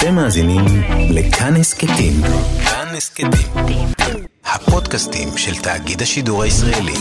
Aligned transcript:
אתם 0.00 0.14
מאזינים 0.14 0.64
לכאן 1.10 1.56
הסכתים. 1.60 2.12
כאן 2.64 2.86
הסכתים. 2.96 3.86
הפודקאסטים 4.44 5.28
של 5.36 5.62
תאגיד 5.62 6.02
השידור 6.02 6.42
הישראלי. 6.42 6.92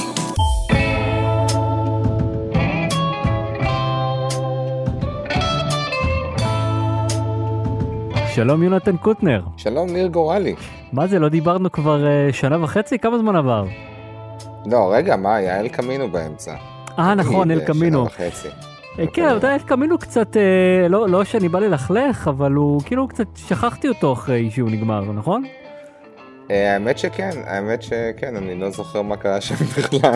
שלום 8.36 8.64
יונתן 8.64 8.98
קוטנר. 8.98 9.42
שלום 9.58 9.90
ניר 9.90 10.08
גורלי. 10.08 10.56
מה 10.94 11.08
זה, 11.08 11.20
לא 11.20 11.30
דיברנו 11.30 11.72
כבר 11.72 12.04
uh, 12.04 12.34
שנה 12.34 12.64
וחצי? 12.64 13.00
כמה 13.00 13.18
זמן 13.18 13.36
עבר? 13.36 13.66
לא, 14.66 14.94
רגע, 14.94 15.16
מה, 15.16 15.36
היה 15.36 15.60
אל 15.60 15.68
קמינו 15.68 16.12
באמצע. 16.12 16.54
אה, 17.00 17.16
נכון, 17.16 17.52
אל 17.52 17.60
קמינו. 17.60 18.08
שנה 18.10 18.28
וחצי. 18.28 18.48
אה, 19.00 19.08
כן, 19.14 19.30
אבל 19.30 19.50
אל 19.50 19.60
קמינו 19.60 19.98
קצת, 19.98 20.38
אה, 20.38 20.88
לא, 20.88 21.10
לא 21.10 21.24
שאני 21.24 21.50
בא 21.50 21.60
ללכלך, 21.60 22.28
אבל 22.28 22.52
הוא 22.52 22.82
כאילו 22.86 23.08
קצת 23.08 23.28
שכחתי 23.36 23.88
אותו 23.88 24.14
אחרי 24.14 24.52
שהוא 24.52 24.70
נגמר, 24.70 25.12
נכון? 25.12 25.44
אה, 26.52 26.74
האמת 26.74 26.98
שכן, 26.98 27.30
האמת 27.46 27.82
שכן, 27.82 28.36
אני 28.36 28.56
לא 28.56 28.70
זוכר 28.70 29.02
מה 29.02 29.18
קרה 29.18 29.42
שם 29.42 29.56
בכלל. 29.78 30.16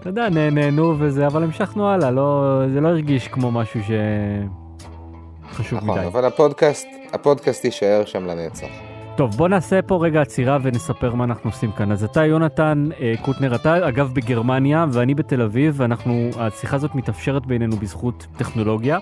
אתה 0.00 0.08
יודע, 0.08 0.28
נהנינו 0.28 0.94
וזה, 0.98 1.26
אבל 1.26 1.42
המשכנו 1.42 1.88
הלאה, 1.88 2.10
לא, 2.10 2.60
זה 2.72 2.80
לא 2.80 2.88
הרגיש 2.88 3.28
כמו 3.28 3.50
משהו 3.50 3.80
שחשוב 5.52 5.78
נכון, 5.78 5.98
מדי. 5.98 6.06
אבל 6.06 6.24
הפודקאסט, 6.24 6.88
הפודקאסט 7.12 7.64
יישאר 7.64 8.04
שם 8.04 8.26
לנצח. 8.26 8.87
טוב, 9.18 9.36
בוא 9.36 9.48
נעשה 9.48 9.82
פה 9.82 9.98
רגע 10.02 10.20
עצירה 10.20 10.58
ונספר 10.62 11.14
מה 11.14 11.24
אנחנו 11.24 11.50
עושים 11.50 11.72
כאן. 11.72 11.92
אז 11.92 12.04
אתה, 12.04 12.24
יונתן 12.24 12.88
אה, 13.00 13.14
קוטנר, 13.22 13.54
אתה 13.54 13.88
אגב 13.88 14.14
בגרמניה 14.14 14.86
ואני 14.92 15.14
בתל 15.14 15.42
אביב, 15.42 15.74
ואנחנו, 15.76 16.30
השיחה 16.36 16.76
הזאת 16.76 16.94
מתאפשרת 16.94 17.46
בינינו 17.46 17.76
בזכות 17.76 18.26
טכנולוגיה. 18.36 18.98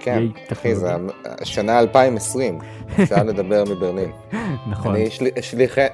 כן, 0.00 0.22
אחי, 0.52 0.74
זה. 0.74 0.96
השנה 1.24 1.78
2020, 1.78 2.58
אפשר 3.02 3.24
לדבר 3.24 3.64
מברלין. 3.70 4.10
נכון. 4.70 4.94
אני 4.94 5.08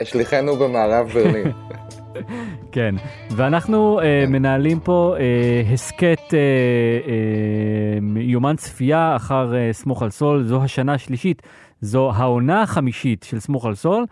שליחנו 0.05 0.57
במערב 0.57 1.09
ברלין. 1.09 1.53
כן, 2.73 2.95
ואנחנו 3.31 4.01
uh. 4.01 4.31
מנהלים 4.31 4.81
פה 4.81 5.15
uh, 5.17 5.73
הסכת 5.73 6.21
uh, 6.29 6.33
uh, 6.33 8.19
יומן 8.21 8.57
צפייה 8.57 9.17
אחר 9.17 9.53
uh, 9.53 9.73
סמוך 9.73 10.03
על 10.03 10.11
סול, 10.11 10.43
זו 10.43 10.63
השנה 10.63 10.95
השלישית, 10.95 11.43
זו 11.85 12.11
העונה 12.15 12.63
החמישית 12.63 13.23
של 13.23 13.41
סמוך 13.41 13.65
על 13.67 13.75
סול, 13.75 14.05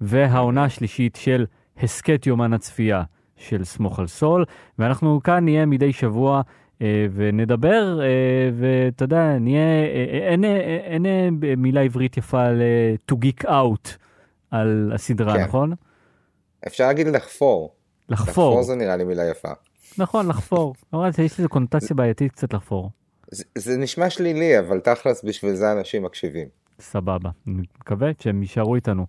והעונה 0.00 0.64
השלישית 0.64 1.16
של 1.16 1.46
הסכת 1.82 2.26
יומן 2.26 2.52
הצפייה 2.52 3.02
של 3.36 3.64
סמוך 3.64 3.98
על 3.98 4.06
סול, 4.06 4.44
ואנחנו 4.78 5.20
כאן 5.24 5.44
נהיה 5.44 5.66
מדי 5.66 5.92
שבוע. 5.92 6.42
uh, 6.42 6.84
ונדבר, 7.14 7.98
uh, 8.00 8.02
ואתה 8.58 9.04
יודע, 9.04 9.38
נהיה, 9.38 9.60
uh, 9.84 10.30
אין, 10.30 10.44
אה, 10.44 10.56
אין 10.84 11.06
אה, 11.06 11.28
מילה 11.56 11.80
עברית 11.80 12.16
יפה 12.16 12.42
על 12.44 12.62
uh, 12.62 13.12
to 13.12 13.16
geek 13.24 13.44
out 13.48 13.88
על 14.50 14.92
הסדרה, 14.94 15.34
כן. 15.36 15.44
נכון? 15.44 15.72
אפשר 16.66 16.86
להגיד 16.86 17.06
לחפור. 17.06 17.72
לחפור. 18.08 18.28
לחפור 18.50 18.62
זה 18.62 18.74
נראה 18.74 18.96
לי 18.96 19.04
מילה 19.04 19.30
יפה. 19.30 19.48
נכון, 19.98 20.28
לחפור. 20.28 20.74
שיש 21.16 21.40
לזה 21.40 21.48
קונוטציה 21.48 21.96
בעייתית 21.96 22.32
קצת 22.32 22.54
לחפור. 22.54 22.90
זה- 23.30 23.44
זה 23.58 23.76
נשמע 23.76 24.10
שלילי, 24.10 24.58
אבל 24.58 24.80
תכלס 24.80 25.24
בשביל 25.24 25.54
זה 25.54 25.72
אנשים 25.72 26.02
מקשיבים. 26.02 26.48
סבבה, 26.82 27.30
אני 27.46 27.62
מקווה 27.80 28.10
שהם 28.22 28.42
יישארו 28.42 28.74
איתנו. 28.74 29.06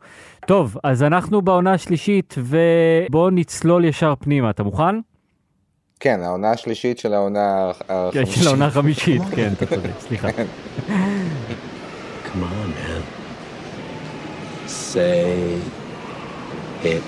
טוב, 0.47 0.77
אז 0.83 1.03
אנחנו 1.03 1.41
בעונה 1.41 1.73
השלישית, 1.73 2.35
ובואו 2.37 3.29
נצלול 3.29 3.85
ישר 3.85 4.13
פנימה. 4.19 4.49
אתה 4.49 4.63
מוכן? 4.63 4.95
כן, 5.99 6.19
העונה 6.23 6.51
השלישית 6.51 6.99
של 6.99 7.13
העונה 7.13 7.71
כן, 7.87 7.93
החמישית. 7.93 8.43
של 8.43 8.47
העונה 8.47 8.65
החמישית, 8.65 9.21
כן, 9.35 9.53
אתה 9.53 9.65
צודק, 9.65 9.89
סליחה. 9.99 10.27
Come 12.25 12.43
on, 12.43 12.69
man. 12.69 13.03
Say 14.67 15.59
it. 16.83 17.03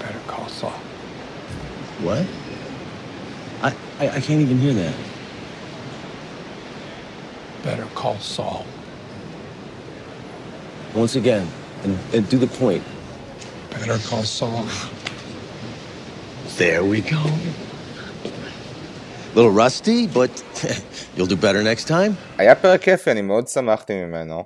Better 0.00 0.22
call 0.26 0.48
Saul. 0.48 0.72
What? 2.04 2.24
I, 3.62 3.68
I, 4.00 4.04
I 4.16 4.20
can't 4.20 4.40
even 4.40 4.58
hear 4.58 4.74
that. 4.74 4.94
Better 7.66 7.88
call 8.00 8.16
Saul. 8.20 8.64
Once 10.94 11.16
again, 11.16 11.46
and, 11.82 11.98
and 12.14 12.22
do 12.30 12.38
the 12.38 12.46
point. 12.46 12.84
Better 13.70 13.98
call 14.08 14.22
Saul. 14.22 14.64
There 16.58 16.84
we 16.84 17.00
go. 17.00 17.22
little 19.36 19.50
rusty, 19.50 20.06
but 20.06 20.32
you'll 21.14 21.26
do 21.26 21.36
better 21.36 21.62
next 21.62 21.88
time. 21.88 22.14
היה 22.38 22.54
פרק 22.54 22.82
כיפי, 22.82 23.10
אני 23.10 23.22
מאוד 23.22 23.48
שמחתי 23.48 23.94
ממנו. 24.04 24.44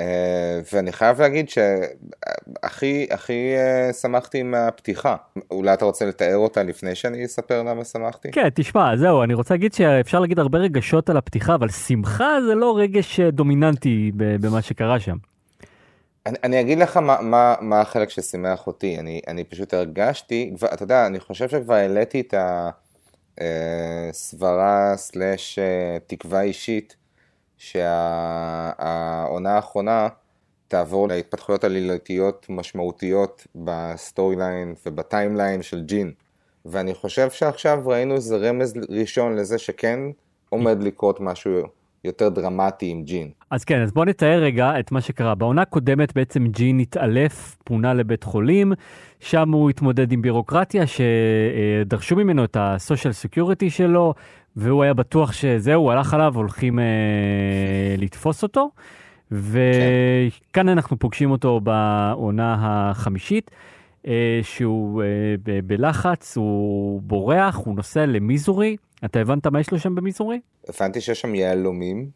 אה, 0.00 0.60
ואני 0.72 0.92
חייב 0.92 1.20
להגיד 1.20 1.48
שהכי 1.48 2.35
הכי 2.62 3.54
אה, 3.56 3.92
שמחתי 3.92 4.42
מהפתיחה. 4.42 5.16
אולי 5.50 5.74
אתה 5.74 5.84
רוצה 5.84 6.06
לתאר 6.06 6.36
אותה 6.36 6.62
לפני 6.62 6.94
שאני 6.94 7.24
אספר 7.24 7.62
למה 7.62 7.84
שמחתי? 7.84 8.30
כן, 8.30 8.48
תשמע, 8.54 8.96
זהו, 8.96 9.22
אני 9.22 9.34
רוצה 9.34 9.54
להגיד 9.54 9.72
שאפשר 9.72 10.20
להגיד 10.20 10.38
הרבה 10.38 10.58
רגשות 10.58 11.10
על 11.10 11.16
הפתיחה, 11.16 11.54
אבל 11.54 11.68
שמחה 11.68 12.36
זה 12.46 12.54
לא 12.54 12.78
רגש 12.78 13.20
אה, 13.20 13.30
דומיננטי 13.30 14.12
במה 14.14 14.62
שקרה 14.62 15.00
שם. 15.00 15.16
אני, 16.26 16.36
אני 16.44 16.60
אגיד 16.60 16.78
לך 16.78 16.96
מה, 16.96 17.20
מה, 17.20 17.54
מה 17.60 17.80
החלק 17.80 18.10
ששימח 18.10 18.66
אותי. 18.66 18.98
אני, 18.98 19.20
אני 19.28 19.44
פשוט 19.44 19.74
הרגשתי, 19.74 20.52
כבר, 20.56 20.68
אתה 20.72 20.82
יודע, 20.82 21.06
אני 21.06 21.20
חושב 21.20 21.48
שכבר 21.48 21.74
העליתי 21.74 22.20
את 22.20 22.34
הסברה 24.10 24.96
slash 24.96 25.58
אה, 25.58 25.98
תקווה 26.06 26.42
אישית 26.42 26.96
שהעונה 27.56 29.54
האחרונה 29.54 30.08
תעבור 30.68 31.08
להתפתחויות 31.08 31.64
עלילתיות 31.64 32.46
משמעותיות 32.48 33.46
ב 33.54 33.68
story 33.68 34.36
line 34.36 34.74
וב 34.86 35.01
timeline 35.01 35.62
של 35.62 35.82
ג'ין. 35.82 36.12
ואני 36.64 36.94
חושב 36.94 37.30
שעכשיו 37.30 37.82
ראינו 37.86 38.14
איזה 38.14 38.36
רמז 38.36 38.74
ראשון 38.90 39.36
לזה 39.36 39.58
שכן 39.58 40.00
עומד 40.48 40.82
לקרות 40.82 41.20
משהו 41.20 41.52
יותר 42.04 42.28
דרמטי 42.28 42.86
עם 42.86 43.02
ג'ין. 43.02 43.30
אז 43.50 43.64
כן, 43.64 43.82
אז 43.82 43.92
בוא 43.92 44.04
נתאר 44.04 44.42
רגע 44.42 44.80
את 44.80 44.92
מה 44.92 45.00
שקרה. 45.00 45.34
בעונה 45.34 45.62
הקודמת 45.62 46.14
בעצם 46.14 46.46
ג'ין 46.46 46.78
התעלף, 46.80 47.56
פונה 47.64 47.94
לבית 47.94 48.24
חולים, 48.24 48.72
שם 49.20 49.52
הוא 49.52 49.70
התמודד 49.70 50.12
עם 50.12 50.22
בירוקרטיה 50.22 50.84
שדרשו 50.86 52.16
ממנו 52.16 52.44
את 52.44 52.56
ה-social 52.56 53.26
security 53.26 53.70
שלו, 53.70 54.14
והוא 54.56 54.82
היה 54.82 54.94
בטוח 54.94 55.32
שזהו, 55.32 55.82
הוא 55.82 55.92
הלך 55.92 56.14
עליו, 56.14 56.32
הולכים 56.34 56.78
אה, 56.78 56.84
לתפוס 57.98 58.42
אותו. 58.42 58.70
וכאן 59.30 60.68
אנחנו 60.68 60.98
פוגשים 60.98 61.30
אותו 61.30 61.60
בעונה 61.60 62.56
החמישית, 62.60 63.50
אה, 64.06 64.40
שהוא 64.42 65.02
אה, 65.02 65.62
בלחץ, 65.66 66.36
הוא 66.36 67.02
בורח, 67.02 67.56
הוא 67.56 67.76
נוסע 67.76 68.06
למיזורי. 68.06 68.76
אתה 69.04 69.20
הבנת 69.20 69.46
מה 69.46 69.60
יש 69.60 69.70
לו 69.70 69.78
שם 69.78 69.94
במיזורי? 69.94 70.40
הבנתי 70.68 71.00
שיש 71.00 71.20
שם 71.20 71.34
יהלומים, 71.34 72.10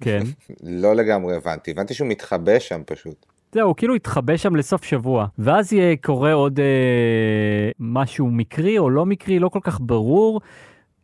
כן. 0.00 0.22
לא 0.82 0.96
לגמרי 0.96 1.36
הבנתי, 1.36 1.70
הבנתי 1.70 1.94
שהוא 1.94 2.08
מתחבא 2.08 2.58
שם 2.58 2.82
פשוט. 2.86 3.26
זהו, 3.52 3.76
כאילו 3.76 3.94
התחבא 3.94 4.36
שם 4.36 4.56
לסוף 4.56 4.84
שבוע, 4.84 5.26
ואז 5.38 5.72
יהיה 5.72 5.96
קורה 5.96 6.32
עוד 6.32 6.60
אה, 6.60 7.70
משהו 7.78 8.30
מקרי 8.30 8.78
או 8.78 8.90
לא 8.90 9.06
מקרי, 9.06 9.38
לא 9.38 9.48
כל 9.48 9.60
כך 9.62 9.80
ברור. 9.82 10.40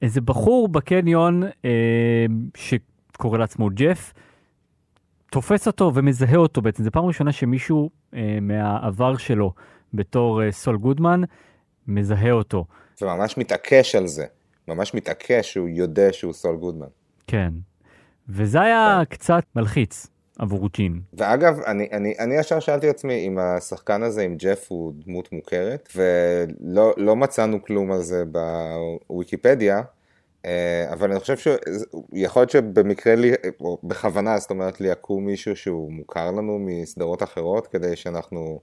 איזה 0.03 0.21
בחור 0.21 0.69
בקניון 0.69 1.43
אה, 1.65 2.27
שקורא 2.55 3.39
לעצמו 3.39 3.69
ג'ף, 3.75 4.13
תופס 5.33 5.67
אותו 5.67 5.93
ומזהה 5.95 6.37
אותו 6.37 6.63
בעצם. 6.63 6.85
זו 6.85 6.91
פעם 6.91 7.05
ראשונה 7.05 7.33
שמישהו 7.33 7.91
אה, 8.15 8.39
מהעבר 8.41 9.17
שלו 9.17 9.53
בתור 9.95 10.43
אה, 10.43 10.53
סול 10.53 10.77
גודמן 10.77 11.21
מזהה 11.87 12.31
אותו. 12.31 12.65
וממש 13.03 13.39
מתעקש 13.39 13.95
על 13.95 14.07
זה, 14.07 14.27
ממש 14.69 14.95
מתעקש 14.95 15.53
שהוא 15.53 15.69
יודע 15.69 16.13
שהוא 16.13 16.33
סול 16.33 16.57
גודמן. 16.57 16.87
כן. 17.27 17.53
וזה 18.29 18.61
היה 18.61 19.03
קצת 19.09 19.43
מלחיץ 19.57 20.07
עבור 20.39 20.69
ג'ין. 20.75 21.01
ואגב, 21.13 21.61
אני, 21.61 21.89
אני, 21.93 22.15
אני 22.19 22.35
ישר 22.39 22.61
שאלתי 22.61 22.89
עצמי 22.89 23.27
אם 23.27 23.39
השחקן 23.39 24.03
הזה, 24.03 24.23
אם 24.23 24.37
ג'ף 24.39 24.67
הוא 24.69 24.93
דמות 25.05 25.33
מוכרת, 25.33 25.89
ולא 25.97 26.95
לא 26.97 27.17
מצאנו 27.17 27.65
כלום 27.65 27.93
על 27.93 28.03
זה 28.03 28.25
בוויקיפדיה, 29.09 29.83
אבל 30.93 31.11
אני 31.11 31.21
חושב 31.21 31.37
שיכול 31.37 32.43
להיות 32.43 32.51
שבמקרה 32.51 33.15
לי, 33.15 33.33
או 33.61 33.79
בכוונה, 33.85 34.39
זאת 34.39 34.51
אומרת, 34.51 34.81
לי 34.81 34.89
יקום 34.89 35.27
מישהו 35.27 35.57
שהוא 35.57 35.93
מוכר 35.93 36.31
לנו 36.31 36.59
מסדרות 36.61 37.23
אחרות, 37.23 37.67
כדי 37.67 37.97
שאנחנו 37.97 38.61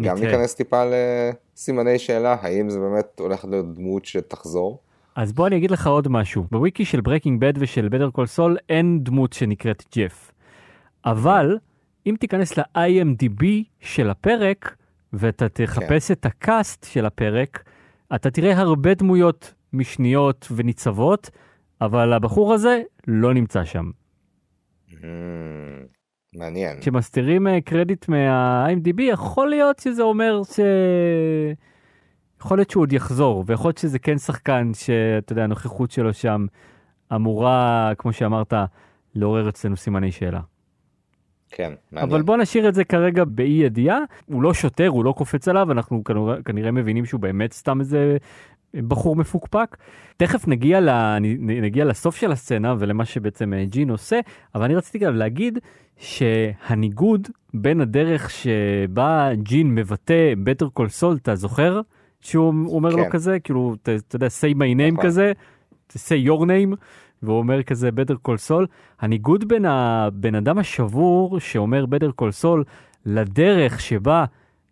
גם 0.00 0.16
נתראה. 0.16 0.30
ניכנס 0.30 0.54
טיפה 0.54 0.84
לסימני 0.84 1.98
שאלה, 1.98 2.36
האם 2.40 2.70
זה 2.70 2.78
באמת 2.78 3.20
הולך 3.20 3.44
להיות 3.44 3.74
דמות 3.74 4.04
שתחזור? 4.04 4.78
אז 5.16 5.32
בוא 5.32 5.46
אני 5.46 5.56
אגיד 5.56 5.70
לך 5.70 5.86
עוד 5.86 6.08
משהו. 6.08 6.44
בוויקי 6.50 6.84
של 6.84 7.00
ברקינג 7.00 7.40
בד 7.40 7.52
ושל 7.58 7.88
בטר 7.88 8.10
קול 8.10 8.26
סול 8.26 8.56
אין 8.68 9.04
דמות 9.04 9.32
שנקראת 9.32 9.82
ג'ף. 9.96 10.32
אבל 11.04 11.58
אם 12.06 12.14
תיכנס 12.20 12.58
ל-IMDB 12.58 13.44
של 13.80 14.10
הפרק 14.10 14.76
ואתה 15.12 15.48
תחפש 15.48 16.10
את 16.10 16.26
הקאסט 16.26 16.86
של 16.90 17.06
הפרק, 17.06 17.64
אתה 18.14 18.30
תראה 18.30 18.58
הרבה 18.58 18.94
דמויות 18.94 19.54
משניות 19.74 20.48
וניצבות, 20.56 21.30
אבל 21.80 22.12
הבחור 22.12 22.54
הזה 22.54 22.82
לא 23.06 23.34
נמצא 23.34 23.64
שם. 23.64 23.90
Mm, 24.90 24.94
מעניין. 26.34 26.80
כשמסתירים 26.80 27.46
אה, 27.46 27.60
קרדיט 27.60 28.08
מה-IMDb, 28.08 29.02
יכול 29.02 29.48
להיות 29.48 29.78
שזה 29.78 30.02
אומר 30.02 30.40
ש... 30.44 30.60
יכול 32.40 32.58
להיות 32.58 32.70
שהוא 32.70 32.82
עוד 32.82 32.92
יחזור, 32.92 33.44
ויכול 33.46 33.68
להיות 33.68 33.78
שזה 33.78 33.98
כן 33.98 34.18
שחקן 34.18 34.70
שאתה 34.74 35.32
יודע, 35.32 35.44
הנוכחות 35.44 35.90
שלו 35.90 36.12
שם 36.12 36.46
אמורה, 37.14 37.92
כמו 37.98 38.12
שאמרת, 38.12 38.54
לעורר 39.14 39.48
אצלנו 39.48 39.76
סימני 39.76 40.12
שאלה. 40.12 40.40
כן, 41.50 41.72
מעניין. 41.92 42.10
אבל 42.10 42.22
בוא 42.22 42.36
נשאיר 42.36 42.68
את 42.68 42.74
זה 42.74 42.84
כרגע 42.84 43.24
באי 43.24 43.48
ידיעה, 43.48 43.98
הוא 44.26 44.42
לא 44.42 44.54
שוטר, 44.54 44.88
הוא 44.88 45.04
לא 45.04 45.12
קופץ 45.12 45.48
עליו, 45.48 45.72
אנחנו 45.72 46.04
כנראה, 46.04 46.42
כנראה 46.44 46.70
מבינים 46.70 47.04
שהוא 47.04 47.20
באמת 47.20 47.52
סתם 47.52 47.80
איזה 47.80 48.16
בחור 48.88 49.16
מפוקפק. 49.16 49.76
תכף 50.16 50.48
נגיע, 50.48 50.80
ל, 50.80 51.18
נגיע 51.40 51.84
לסוף 51.84 52.16
של 52.16 52.32
הסצנה 52.32 52.74
ולמה 52.78 53.04
שבעצם 53.04 53.52
אה, 53.52 53.64
ג'ין 53.64 53.90
עושה, 53.90 54.20
אבל 54.54 54.64
אני 54.64 54.74
רציתי 54.74 54.98
גם 54.98 55.16
להגיד 55.16 55.58
שהניגוד 55.96 57.28
בין 57.54 57.80
הדרך 57.80 58.30
שבה 58.30 59.30
ג'ין 59.34 59.74
מבטא 59.74 60.32
בטר 60.42 60.68
קול 60.68 60.88
סול, 60.88 61.16
אתה 61.22 61.34
זוכר? 61.34 61.80
שהוא 62.20 62.76
אומר 62.76 62.92
כן. 62.92 62.98
לו 62.98 63.04
כזה, 63.10 63.40
כאילו, 63.40 63.74
אתה 63.82 63.92
יודע, 64.14 64.26
say 64.26 64.54
my 64.54 64.78
name 64.78 64.92
נכון. 64.92 65.04
כזה, 65.04 65.32
say 65.92 66.26
your 66.26 66.40
name. 66.40 66.76
והוא 67.24 67.38
אומר 67.38 67.62
כזה 67.62 67.92
בטר 67.92 68.14
קול 68.16 68.36
סול, 68.36 68.66
הניגוד 69.00 69.48
בין 69.48 69.64
הבן 69.64 70.34
אדם 70.34 70.58
השבור 70.58 71.40
שאומר 71.40 71.86
בטר 71.86 72.10
קול 72.10 72.30
סול 72.30 72.64
לדרך 73.06 73.80
שבה 73.80 74.24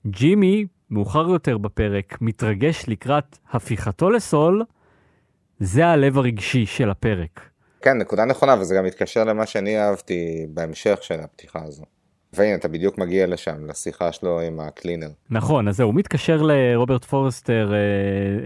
ג'ימי, 0.07 0.67
מאוחר 0.93 1.29
יותר 1.29 1.59
בפרק, 1.59 2.19
מתרגש 2.21 2.85
לקראת 2.89 3.39
הפיכתו 3.51 4.11
לסול, 4.11 4.65
זה 5.59 5.87
הלב 5.87 6.19
הרגשי 6.19 6.67
של 6.67 6.91
הפרק. 6.91 7.41
כן, 7.83 7.99
נקודה 7.99 8.25
נכונה, 8.25 8.55
וזה 8.61 8.75
גם 8.75 8.85
מתקשר 8.85 9.25
למה 9.25 9.47
שאני 9.47 9.79
אהבתי 9.79 10.47
בהמשך 10.49 10.99
של 11.03 11.21
הפתיחה 11.21 11.65
הזו. 11.65 11.83
והנה, 12.33 12.55
אתה 12.55 12.69
בדיוק 12.69 12.99
מגיע 12.99 13.27
לשם, 13.27 13.67
לשיחה 13.67 14.13
שלו 14.13 14.41
עם 14.41 14.61
הקלינר. 14.61 15.09
נכון, 15.31 15.69
אז 15.69 15.77
זהו, 15.77 15.87
הוא 15.87 15.95
מתקשר 15.95 16.43
לרוברט 16.43 17.05
פורסטר, 17.05 17.73
אה, 17.73 17.79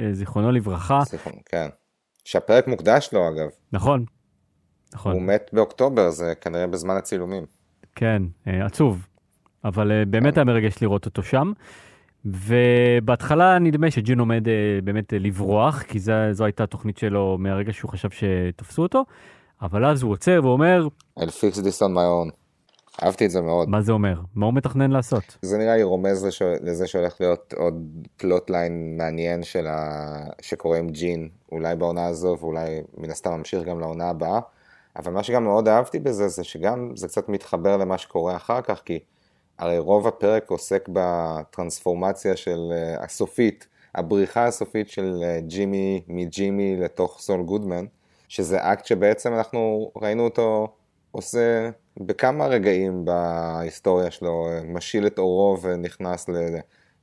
אה, 0.06 0.12
זיכרונו 0.12 0.52
לברכה. 0.52 1.00
זיכרונו, 1.06 1.38
כן. 1.44 1.68
שהפרק 2.24 2.66
מוקדש 2.66 3.08
לו 3.12 3.28
אגב. 3.28 3.48
נכון. 3.72 4.04
נכון. 4.94 5.12
הוא 5.12 5.22
מת 5.22 5.50
באוקטובר, 5.52 6.10
זה 6.10 6.32
כנראה 6.40 6.66
בזמן 6.66 6.96
הצילומים. 6.96 7.46
כן, 7.94 8.22
אה, 8.46 8.66
עצוב. 8.66 9.06
אבל 9.64 9.92
אה, 9.92 10.04
באמת 10.04 10.34
כן. 10.34 10.40
היה 10.40 10.44
מרגש 10.44 10.82
לראות 10.82 11.06
אותו 11.06 11.22
שם. 11.22 11.52
ובהתחלה 12.26 13.58
נדמה 13.58 13.90
שג'ין 13.90 14.18
עומד 14.18 14.48
אה, 14.48 14.54
באמת 14.84 15.12
לברוח, 15.16 15.82
כי 15.82 15.98
זו, 15.98 16.12
זו 16.32 16.44
הייתה 16.44 16.64
התוכנית 16.64 16.98
שלו 16.98 17.36
מהרגע 17.38 17.72
שהוא 17.72 17.90
חשב 17.90 18.08
שתפסו 18.10 18.82
אותו, 18.82 19.04
אבל 19.62 19.84
אז 19.84 20.02
הוא 20.02 20.12
עוצר 20.12 20.40
ואומר... 20.42 20.88
I'll 21.18 21.22
fix 21.22 21.56
this 21.56 21.80
on 21.80 21.94
my 21.96 22.30
own. 22.30 22.46
אהבתי 23.02 23.26
את 23.26 23.30
זה 23.30 23.40
מאוד. 23.40 23.68
מה 23.68 23.82
זה 23.82 23.92
אומר? 23.92 24.20
מה 24.34 24.46
הוא 24.46 24.54
מתכנן 24.54 24.90
לעשות? 24.90 25.38
זה 25.42 25.58
נראה 25.58 25.76
לי 25.76 25.82
רומז 25.82 26.24
לש... 26.24 26.42
לזה 26.42 26.86
שהולך 26.86 27.16
להיות 27.20 27.54
עוד 27.56 27.74
plotline 28.16 28.96
מעניין 28.98 29.42
של 29.42 29.66
ה... 29.66 30.10
שקורה 30.42 30.78
עם 30.78 30.88
ג'ין, 30.88 31.28
אולי 31.52 31.76
בעונה 31.76 32.06
הזו 32.06 32.36
ואולי 32.40 32.82
מן 32.98 33.10
הסתם 33.10 33.30
ממשיך 33.32 33.62
גם 33.62 33.80
לעונה 33.80 34.08
הבאה. 34.08 34.40
אבל 34.96 35.12
מה 35.12 35.22
שגם 35.22 35.44
מאוד 35.44 35.68
אהבתי 35.68 35.98
בזה 35.98 36.28
זה 36.28 36.44
שגם 36.44 36.92
זה 36.94 37.08
קצת 37.08 37.28
מתחבר 37.28 37.76
למה 37.76 37.98
שקורה 37.98 38.36
אחר 38.36 38.60
כך, 38.60 38.82
כי 38.84 38.98
הרי 39.58 39.78
רוב 39.78 40.06
הפרק 40.06 40.50
עוסק 40.50 40.88
בטרנספורמציה 40.92 42.36
של 42.36 42.72
uh, 42.72 43.04
הסופית, 43.04 43.66
הבריחה 43.94 44.44
הסופית 44.44 44.88
של 44.88 45.22
uh, 45.22 45.40
ג'ימי 45.46 46.02
מג'ימי 46.08 46.76
לתוך 46.76 47.18
סול 47.20 47.42
גודמן, 47.42 47.84
שזה 48.28 48.72
אקט 48.72 48.84
שבעצם 48.84 49.34
אנחנו 49.34 49.90
ראינו 49.96 50.24
אותו 50.24 50.68
עושה 51.10 51.70
בכמה 51.96 52.46
רגעים 52.46 53.04
בהיסטוריה 53.04 54.10
שלו, 54.10 54.48
משיל 54.64 55.06
את 55.06 55.18
עורו 55.18 55.62
ונכנס 55.62 56.26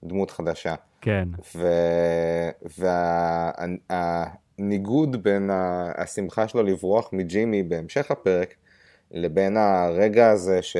לדמות 0.03 0.31
חדשה. 0.31 0.75
כן. 1.01 1.27
והניגוד 4.59 5.15
וה... 5.15 5.21
בין 5.21 5.49
השמחה 5.97 6.47
שלו 6.47 6.63
לברוח 6.63 7.09
מג'ימי 7.13 7.63
בהמשך 7.63 8.11
הפרק, 8.11 8.53
לבין 9.11 9.57
הרגע 9.57 10.29
הזה 10.29 10.61
ש... 10.61 10.77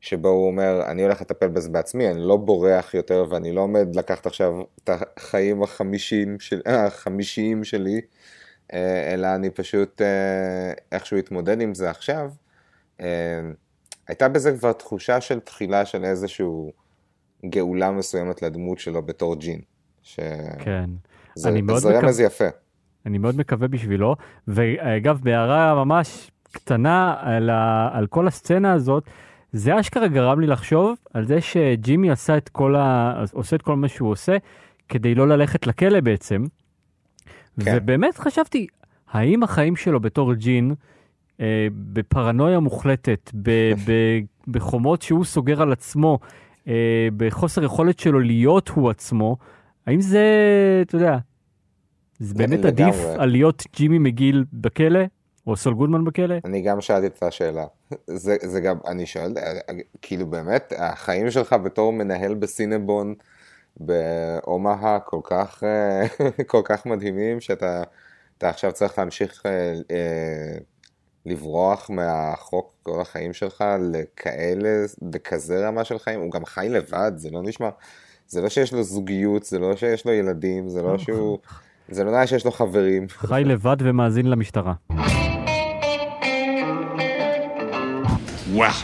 שבו 0.00 0.28
הוא 0.28 0.46
אומר, 0.46 0.82
אני 0.86 1.02
הולך 1.02 1.20
לטפל 1.20 1.48
בזה 1.48 1.68
בעצמי, 1.68 2.10
אני 2.10 2.20
לא 2.20 2.36
בורח 2.36 2.94
יותר 2.94 3.24
ואני 3.30 3.52
לא 3.52 3.60
עומד 3.60 3.96
לקחת 3.96 4.26
עכשיו 4.26 4.52
את 4.84 4.90
החיים 4.92 5.62
החמישיים, 5.62 6.40
של... 6.40 6.60
החמישיים 6.66 7.64
שלי, 7.64 8.00
אה, 8.72 9.14
אלא 9.14 9.34
אני 9.34 9.50
פשוט 9.50 10.02
אה, 10.02 10.72
איכשהו 10.92 11.18
אתמודד 11.18 11.60
עם 11.60 11.74
זה 11.74 11.90
עכשיו. 11.90 12.30
אה, 13.00 13.40
הייתה 14.08 14.28
בזה 14.28 14.56
כבר 14.58 14.72
תחושה 14.72 15.20
של 15.20 15.40
תחילה 15.40 15.84
של 15.84 16.04
איזשהו 16.04 16.72
גאולה 17.46 17.90
מסוימת 17.90 18.42
לדמות 18.42 18.78
שלו 18.78 19.02
בתור 19.02 19.36
ג'ין. 19.36 19.60
ש... 20.02 20.20
כן. 20.58 20.90
זה, 21.34 21.48
אני 21.48 21.62
מאוד 21.62 21.78
מקווה... 21.78 22.00
רמז 22.00 22.20
יפה. 22.20 22.48
אני 23.06 23.18
מאוד 23.18 23.36
מקווה 23.36 23.68
בשבילו, 23.68 24.16
ואגב, 24.48 25.20
בהערה 25.22 25.84
ממש 25.84 26.30
קטנה 26.52 27.16
על, 27.20 27.50
ה... 27.50 27.90
על 27.92 28.06
כל 28.06 28.28
הסצנה 28.28 28.72
הזאת, 28.72 29.04
זה 29.52 29.80
אשכרה 29.80 30.08
גרם 30.08 30.40
לי 30.40 30.46
לחשוב 30.46 30.94
על 31.14 31.26
זה 31.26 31.40
שג'ימי 31.40 32.10
עשה 32.10 32.36
את 32.36 32.48
כל 32.48 32.76
ה... 32.76 33.14
עושה 33.32 33.56
את 33.56 33.62
כל 33.62 33.76
מה 33.76 33.88
שהוא 33.88 34.10
עושה 34.10 34.36
כדי 34.88 35.14
לא 35.14 35.28
ללכת 35.28 35.66
לכלא 35.66 36.00
בעצם. 36.00 36.44
כן. 37.64 37.76
ובאמת 37.76 38.18
חשבתי, 38.18 38.66
האם 39.10 39.42
החיים 39.42 39.76
שלו 39.76 40.00
בתור 40.00 40.34
ג'ין, 40.34 40.74
אה, 41.40 41.68
בפרנויה 41.72 42.60
מוחלטת, 42.60 43.30
ב, 43.34 43.50
ב, 43.86 43.92
בחומות 44.48 45.02
שהוא 45.02 45.24
סוגר 45.24 45.62
על 45.62 45.72
עצמו, 45.72 46.18
אה, 46.68 47.08
בחוסר 47.16 47.64
יכולת 47.64 47.98
שלו 47.98 48.20
להיות 48.20 48.68
הוא 48.68 48.90
עצמו, 48.90 49.36
האם 49.86 50.00
זה, 50.00 50.24
אתה 50.82 50.96
יודע, 50.96 51.18
זה 52.18 52.34
באמת 52.34 52.64
עדיף 52.64 52.96
על 53.18 53.30
להיות 53.30 53.62
ג'ימי 53.76 53.98
מגיל 53.98 54.44
בכלא? 54.52 55.00
או 55.46 55.56
סול 55.56 55.74
גודמן 55.74 56.04
בכלא? 56.04 56.34
אני 56.44 56.62
גם 56.62 56.80
שאלתי 56.80 57.06
את 57.06 57.22
השאלה. 57.22 57.64
זה, 58.06 58.36
זה 58.42 58.60
גם, 58.60 58.76
אני 58.86 59.06
שואל, 59.06 59.34
כאילו 60.02 60.26
באמת, 60.26 60.72
החיים 60.76 61.30
שלך 61.30 61.52
בתור 61.52 61.92
מנהל 61.92 62.34
בסינבון, 62.34 63.14
באומהה 63.76 65.00
כל 65.00 65.20
כך, 65.24 65.62
כל 66.46 66.62
כך 66.64 66.86
מדהימים, 66.86 67.40
שאתה 67.40 67.82
עכשיו 68.40 68.72
צריך 68.72 68.98
להמשיך 68.98 69.42
אה, 69.46 69.74
אה, 69.90 70.58
לברוח 71.26 71.90
מהחוק 71.90 72.72
כל 72.82 73.00
החיים 73.00 73.32
שלך 73.32 73.64
לכאלה, 73.92 74.84
בכזה 75.02 75.68
רמה 75.68 75.84
של 75.84 75.98
חיים, 75.98 76.20
הוא 76.20 76.30
גם 76.30 76.44
חי 76.44 76.66
לבד, 76.70 77.12
זה 77.16 77.30
לא 77.30 77.42
נשמע, 77.42 77.68
זה 78.26 78.40
לא 78.40 78.48
שיש 78.48 78.72
לו 78.72 78.82
זוגיות, 78.82 79.44
זה 79.44 79.58
לא 79.58 79.76
שיש 79.76 80.06
לו 80.06 80.12
ילדים, 80.12 80.68
זה 80.68 80.82
לא 80.82 80.98
שהוא, 80.98 81.38
זה 81.88 82.04
לא 82.04 82.10
נראה 82.10 82.26
שיש 82.26 82.44
לו 82.44 82.50
חברים. 82.50 83.08
חי 83.08 83.42
לבד 83.46 83.76
ומאזין 83.80 84.26
למשטרה. 84.26 84.74
Well, 88.50 88.74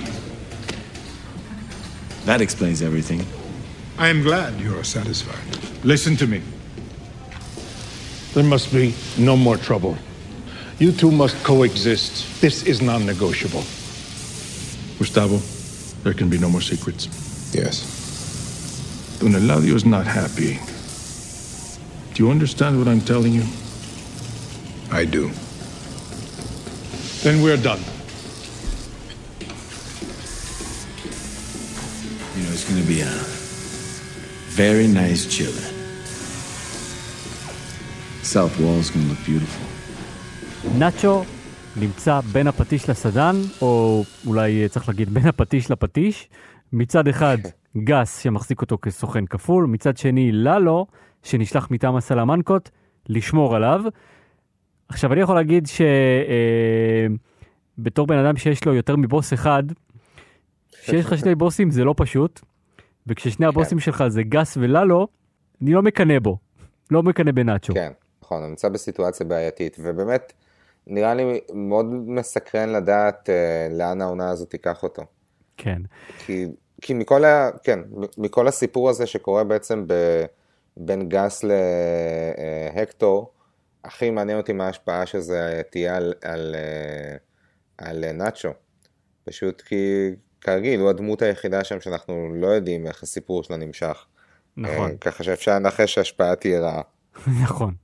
that 2.24 2.40
explains 2.40 2.82
everything. 2.82 3.26
I 3.98 4.08
am 4.08 4.22
glad 4.22 4.60
you 4.60 4.78
are 4.78 4.84
satisfied. 4.84 5.84
Listen 5.84 6.16
to 6.16 6.26
me. 6.26 6.42
There 8.34 8.44
must 8.44 8.72
be 8.72 8.94
no 9.18 9.36
more 9.36 9.56
trouble. 9.56 9.96
You 10.78 10.92
two 10.92 11.10
must 11.10 11.42
coexist. 11.42 12.40
This 12.40 12.62
is 12.64 12.80
non 12.80 13.06
negotiable. 13.06 13.64
Gustavo, 14.98 15.38
there 16.04 16.14
can 16.14 16.28
be 16.28 16.38
no 16.38 16.48
more 16.48 16.60
secrets. 16.60 17.08
Yes. 17.52 19.18
Don 19.20 19.32
Eladio 19.32 19.74
is 19.74 19.84
not 19.84 20.06
happy. 20.06 20.60
Do 22.14 22.22
you 22.22 22.30
understand 22.30 22.78
what 22.78 22.86
I'm 22.86 23.00
telling 23.00 23.32
you? 23.32 23.44
I 24.92 25.04
do. 25.04 25.30
Then 27.22 27.42
we're 27.42 27.56
done. 27.56 27.80
Going 32.68 32.82
to 32.82 32.88
be 32.88 33.00
a 33.00 33.36
Very 34.62 34.88
nice 34.88 35.22
chiller. 35.34 35.68
South 38.22 38.54
wall's 38.58 38.88
gonna 38.90 39.08
look 39.10 39.22
beautiful. 39.26 39.66
נאצ'ו 40.78 41.24
נמצא 41.76 42.20
בין 42.32 42.46
הפטיש 42.46 42.90
לסדן, 42.90 43.36
או 43.62 44.04
אולי 44.26 44.68
צריך 44.68 44.88
להגיד 44.88 45.14
בין 45.14 45.26
הפטיש 45.26 45.70
לפטיש. 45.70 46.28
מצד 46.72 47.08
אחד 47.08 47.38
גס 47.84 48.18
שמחזיק 48.18 48.60
אותו 48.60 48.78
כסוכן 48.82 49.26
כפול, 49.26 49.66
מצד 49.66 49.96
שני 49.96 50.32
ללו 50.32 50.86
שנשלח 51.22 51.70
מטעם 51.70 51.96
הסלמנקות 51.96 52.70
לשמור 53.08 53.56
עליו. 53.56 53.82
עכשיו 54.88 55.12
אני 55.12 55.20
יכול 55.20 55.34
להגיד 55.34 55.68
שבתור 57.78 58.06
אה, 58.10 58.16
בן 58.16 58.18
אדם 58.24 58.36
שיש 58.36 58.64
לו 58.64 58.74
יותר 58.74 58.96
מבוס 58.96 59.32
אחד, 59.32 59.62
שיש 60.84 61.06
לך 61.06 61.18
שני 61.18 61.34
בוסים 61.34 61.70
זה 61.70 61.84
לא 61.84 61.94
פשוט. 61.96 62.40
וכששני 63.06 63.46
הבוסים 63.46 63.80
שלך 63.80 64.04
זה 64.08 64.22
גס 64.22 64.56
וללו, 64.56 65.08
אני 65.62 65.72
לא 65.72 65.82
מקנא 65.82 66.18
בו, 66.18 66.38
לא 66.90 67.02
מקנא 67.02 67.32
בנאצ'ו. 67.32 67.74
כן, 67.74 67.92
נכון, 68.22 68.42
הוא 68.42 68.48
נמצא 68.48 68.68
בסיטואציה 68.68 69.26
בעייתית, 69.26 69.76
ובאמת, 69.80 70.32
נראה 70.86 71.14
לי 71.14 71.40
מאוד 71.52 71.86
מסקרן 71.86 72.68
לדעת 72.68 73.28
uh, 73.28 73.72
לאן 73.74 74.00
העונה 74.00 74.30
הזאת 74.30 74.50
תיקח 74.50 74.82
אותו. 74.82 75.02
כן. 75.56 75.82
כי, 76.18 76.46
כי 76.80 76.94
מכל, 76.94 77.24
ה, 77.24 77.50
כן, 77.62 77.80
מכל 78.18 78.48
הסיפור 78.48 78.90
הזה 78.90 79.06
שקורה 79.06 79.44
בעצם 79.44 79.84
ב, 79.86 79.94
בין 80.76 81.08
גס 81.08 81.44
להקטור, 82.74 83.32
הכי 83.84 84.10
מעניין 84.10 84.38
אותי 84.38 84.52
מה 84.52 84.66
ההשפעה 84.66 85.06
שזה 85.06 85.62
תהיה 85.70 85.96
על, 85.96 86.14
על, 86.22 86.54
אה, 86.54 87.16
על, 87.78 88.04
על 88.04 88.12
נאצ'ו. 88.12 88.48
פשוט 89.24 89.60
כי 89.60 90.10
כרגיל, 90.40 90.80
הוא 90.80 90.90
הדמות 90.90 91.22
היחידה 91.22 91.64
שם 91.64 91.80
שאנחנו 91.80 92.34
לא 92.34 92.46
יודעים 92.46 92.86
איך 92.86 93.02
הסיפור 93.02 93.42
שלה 93.42 93.56
נמשך. 93.56 94.06
נכון. 94.56 94.90
אה, 94.90 94.96
ככה 95.00 95.24
שאפשר 95.24 95.54
לנחש 95.54 95.94
שההשפעה 95.94 96.36
תהיה 96.36 96.60
רעה. 96.60 96.82
נכון. 97.42 97.74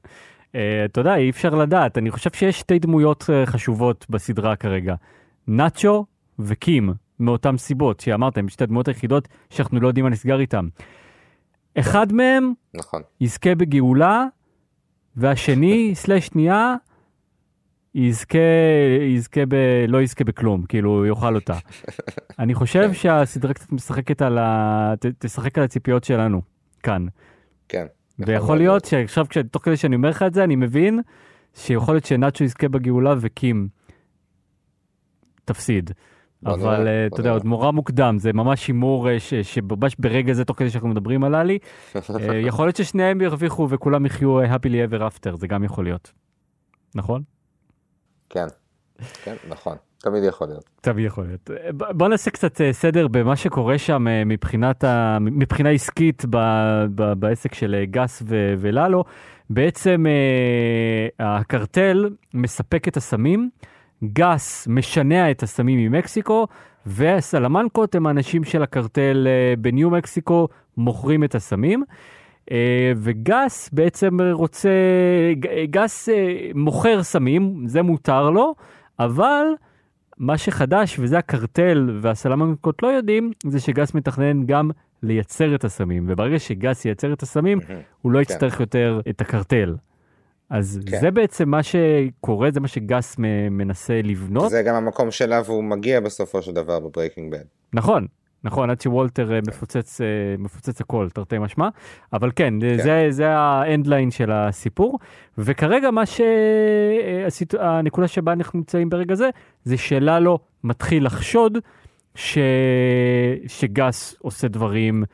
Uh, 0.52 0.54
אתה 0.84 1.00
יודע, 1.00 1.16
אי 1.16 1.30
אפשר 1.30 1.54
לדעת. 1.54 1.98
אני 1.98 2.10
חושב 2.10 2.30
שיש 2.32 2.60
שתי 2.60 2.78
דמויות 2.78 3.22
uh, 3.22 3.46
חשובות 3.46 4.06
בסדרה 4.10 4.56
כרגע. 4.56 4.94
נאצ'ו 5.48 6.06
וקים, 6.38 6.94
מאותן 7.20 7.56
סיבות 7.56 8.00
שאמרת, 8.00 8.38
הם 8.38 8.48
שתי 8.48 8.64
הדמויות 8.64 8.88
היחידות 8.88 9.28
שאנחנו 9.50 9.80
לא 9.80 9.88
יודעים 9.88 10.04
מה 10.04 10.10
נסגר 10.10 10.40
איתם. 10.40 10.68
אחד 11.78 12.12
מהם 12.12 12.52
נכון. 12.74 13.02
יזכה 13.20 13.54
בגאולה, 13.54 14.24
והשני, 15.16 15.90
סלש 15.94 16.26
שנייה, 16.26 16.74
יזכה, 17.94 18.38
יזכה 19.14 19.40
ב... 19.48 19.54
לא 19.88 20.02
יזכה 20.02 20.24
בכלום, 20.24 20.62
כאילו, 20.62 21.06
יאכל 21.06 21.34
אותה. 21.34 21.54
אני 22.38 22.54
חושב 22.54 22.92
שהסדרה 22.92 23.54
קצת 23.54 23.72
משחקת 23.72 24.22
על 24.22 24.38
ה... 24.38 24.94
ת- 25.00 25.06
תשחק 25.18 25.58
על 25.58 25.64
הציפיות 25.64 26.04
שלנו, 26.04 26.42
כאן. 26.82 27.06
כן. 27.68 27.86
ויכול 28.18 28.56
להיות 28.58 28.84
שעכשיו, 28.84 29.26
כש- 29.28 29.38
תוך 29.38 29.64
כדי 29.64 29.76
שאני 29.76 29.96
אומר 29.96 30.08
לך 30.08 30.22
את 30.22 30.34
זה, 30.34 30.44
אני 30.44 30.56
מבין 30.56 31.00
שיכול 31.54 31.94
להיות 31.94 32.04
שנאצ'ו 32.04 32.44
יזכה 32.44 32.68
בגאולה 32.68 33.14
וקים 33.20 33.68
תפסיד. 35.44 35.90
אבל 36.46 36.88
אה, 36.88 37.06
אתה 37.06 37.20
יודע. 37.20 37.30
עוד 37.30 37.44
נורא 37.44 37.70
מוקדם, 37.70 38.16
זה 38.18 38.32
ממש 38.32 38.66
הימור 38.66 39.08
אה, 39.10 39.16
שממש 39.20 39.96
ברגע 39.98 40.32
זה, 40.32 40.44
תוך 40.44 40.58
כדי 40.58 40.70
שאנחנו 40.70 40.88
מדברים 40.88 41.24
על 41.24 41.34
עלי, 41.34 41.58
אה, 41.96 42.36
יכול 42.36 42.66
להיות 42.66 42.76
ששניהם 42.76 43.20
ירוויחו 43.20 43.66
וכולם 43.70 44.06
יחיו 44.06 44.42
happily 44.42 44.90
ever 44.90 45.00
after, 45.00 45.36
זה 45.36 45.46
גם 45.46 45.64
יכול 45.64 45.84
להיות. 45.84 46.12
נכון? 46.94 47.22
כן, 48.32 48.46
כן, 49.24 49.34
נכון. 49.48 49.76
תמיד 50.02 50.24
יכול 50.24 50.46
להיות. 50.46 50.70
תמיד 50.80 51.06
יכול 51.06 51.24
להיות. 51.24 51.50
בוא 51.72 52.08
נעשה 52.08 52.30
קצת 52.30 52.60
אה, 52.60 52.72
סדר 52.72 53.08
במה 53.08 53.36
שקורה 53.36 53.78
שם 53.78 54.08
אה, 54.08 54.24
מבחינת 54.24 54.84
ה... 54.84 55.18
מבחינה 55.20 55.70
עסקית 55.70 56.24
ב... 56.30 56.36
ב... 56.94 57.12
בעסק 57.12 57.54
של 57.54 57.74
אה, 57.78 57.84
גס 57.84 58.22
ו... 58.26 58.54
וללו. 58.58 59.04
בעצם 59.50 60.04
הקרטל 61.18 62.10
מספק 62.34 62.88
את 62.88 62.96
הסמים, 62.96 63.50
גס 64.04 64.68
משנע 64.68 65.30
את 65.30 65.42
הסמים 65.42 65.78
ממקסיקו, 65.78 66.46
והסלמנקות 66.86 67.94
הם 67.94 68.06
האנשים 68.06 68.44
של 68.44 68.62
הקרטל 68.62 69.26
בניו 69.58 69.90
מקסיקו 69.90 70.48
מוכרים 70.76 71.24
את 71.24 71.34
הסמים. 71.34 71.84
אה, 72.50 72.92
וגס 72.96 73.70
בעצם 73.72 74.18
רוצה, 74.32 74.70
ג- 75.32 75.64
גס 75.70 76.08
אה, 76.08 76.50
מוכר 76.54 77.02
סמים, 77.02 77.64
זה 77.66 77.82
מותר 77.82 78.30
לו, 78.30 78.54
אבל 78.98 79.44
מה 80.18 80.38
שחדש, 80.38 80.98
וזה 80.98 81.18
הקרטל 81.18 81.98
והסלמנקות 82.02 82.82
לא 82.82 82.88
יודעים, 82.88 83.32
זה 83.46 83.60
שגס 83.60 83.94
מתכנן 83.94 84.46
גם 84.46 84.70
לייצר 85.02 85.54
את 85.54 85.64
הסמים, 85.64 86.04
וברגע 86.08 86.38
שגס 86.38 86.84
ייצר 86.84 87.12
את 87.12 87.22
הסמים, 87.22 87.58
הוא 88.02 88.12
לא 88.12 88.18
יצטרך 88.18 88.60
יותר 88.60 89.00
את 89.10 89.20
הקרטל. 89.20 89.76
אז 90.50 90.80
כן. 90.86 91.00
זה 91.00 91.10
בעצם 91.10 91.48
מה 91.48 91.60
שקורה, 91.62 92.50
זה 92.50 92.60
מה 92.60 92.68
שגס 92.68 93.16
מנסה 93.50 94.00
לבנות. 94.04 94.50
זה 94.50 94.62
גם 94.62 94.74
המקום 94.74 95.10
שאליו 95.10 95.44
הוא 95.48 95.64
מגיע 95.64 96.00
בסופו 96.00 96.42
של 96.42 96.52
דבר 96.52 96.80
בברייקינג 96.80 97.32
בד. 97.32 97.44
נכון, 97.72 98.06
נכון, 98.44 98.70
עד 98.70 98.80
שוולטר 98.80 99.32
אה, 99.32 99.38
מפוצץ, 99.48 100.00
אה, 100.00 100.06
מפוצץ 100.38 100.80
הכל, 100.80 101.08
תרתי 101.14 101.38
משמע, 101.38 101.68
אבל 102.12 102.30
כן, 102.36 102.54
זה, 102.82 103.06
זה 103.10 103.28
האנד 103.36 103.86
ליין 103.86 104.10
של 104.10 104.32
הסיפור, 104.32 104.98
וכרגע 105.38 105.90
מה 105.90 106.06
ש... 106.06 106.20
אה, 106.20 107.26
הסיט... 107.26 107.54
הנקודה 107.54 108.08
שבה 108.08 108.32
אנחנו 108.32 108.58
נמצאים 108.58 108.90
ברגע 108.90 109.14
זה, 109.14 109.30
זה 109.64 109.76
שללו 109.76 110.38
מתחיל 110.64 111.06
לחשוד 111.06 111.58
ש... 112.14 112.38
שגס 113.46 114.16
עושה 114.18 114.48
דברים 114.48 115.04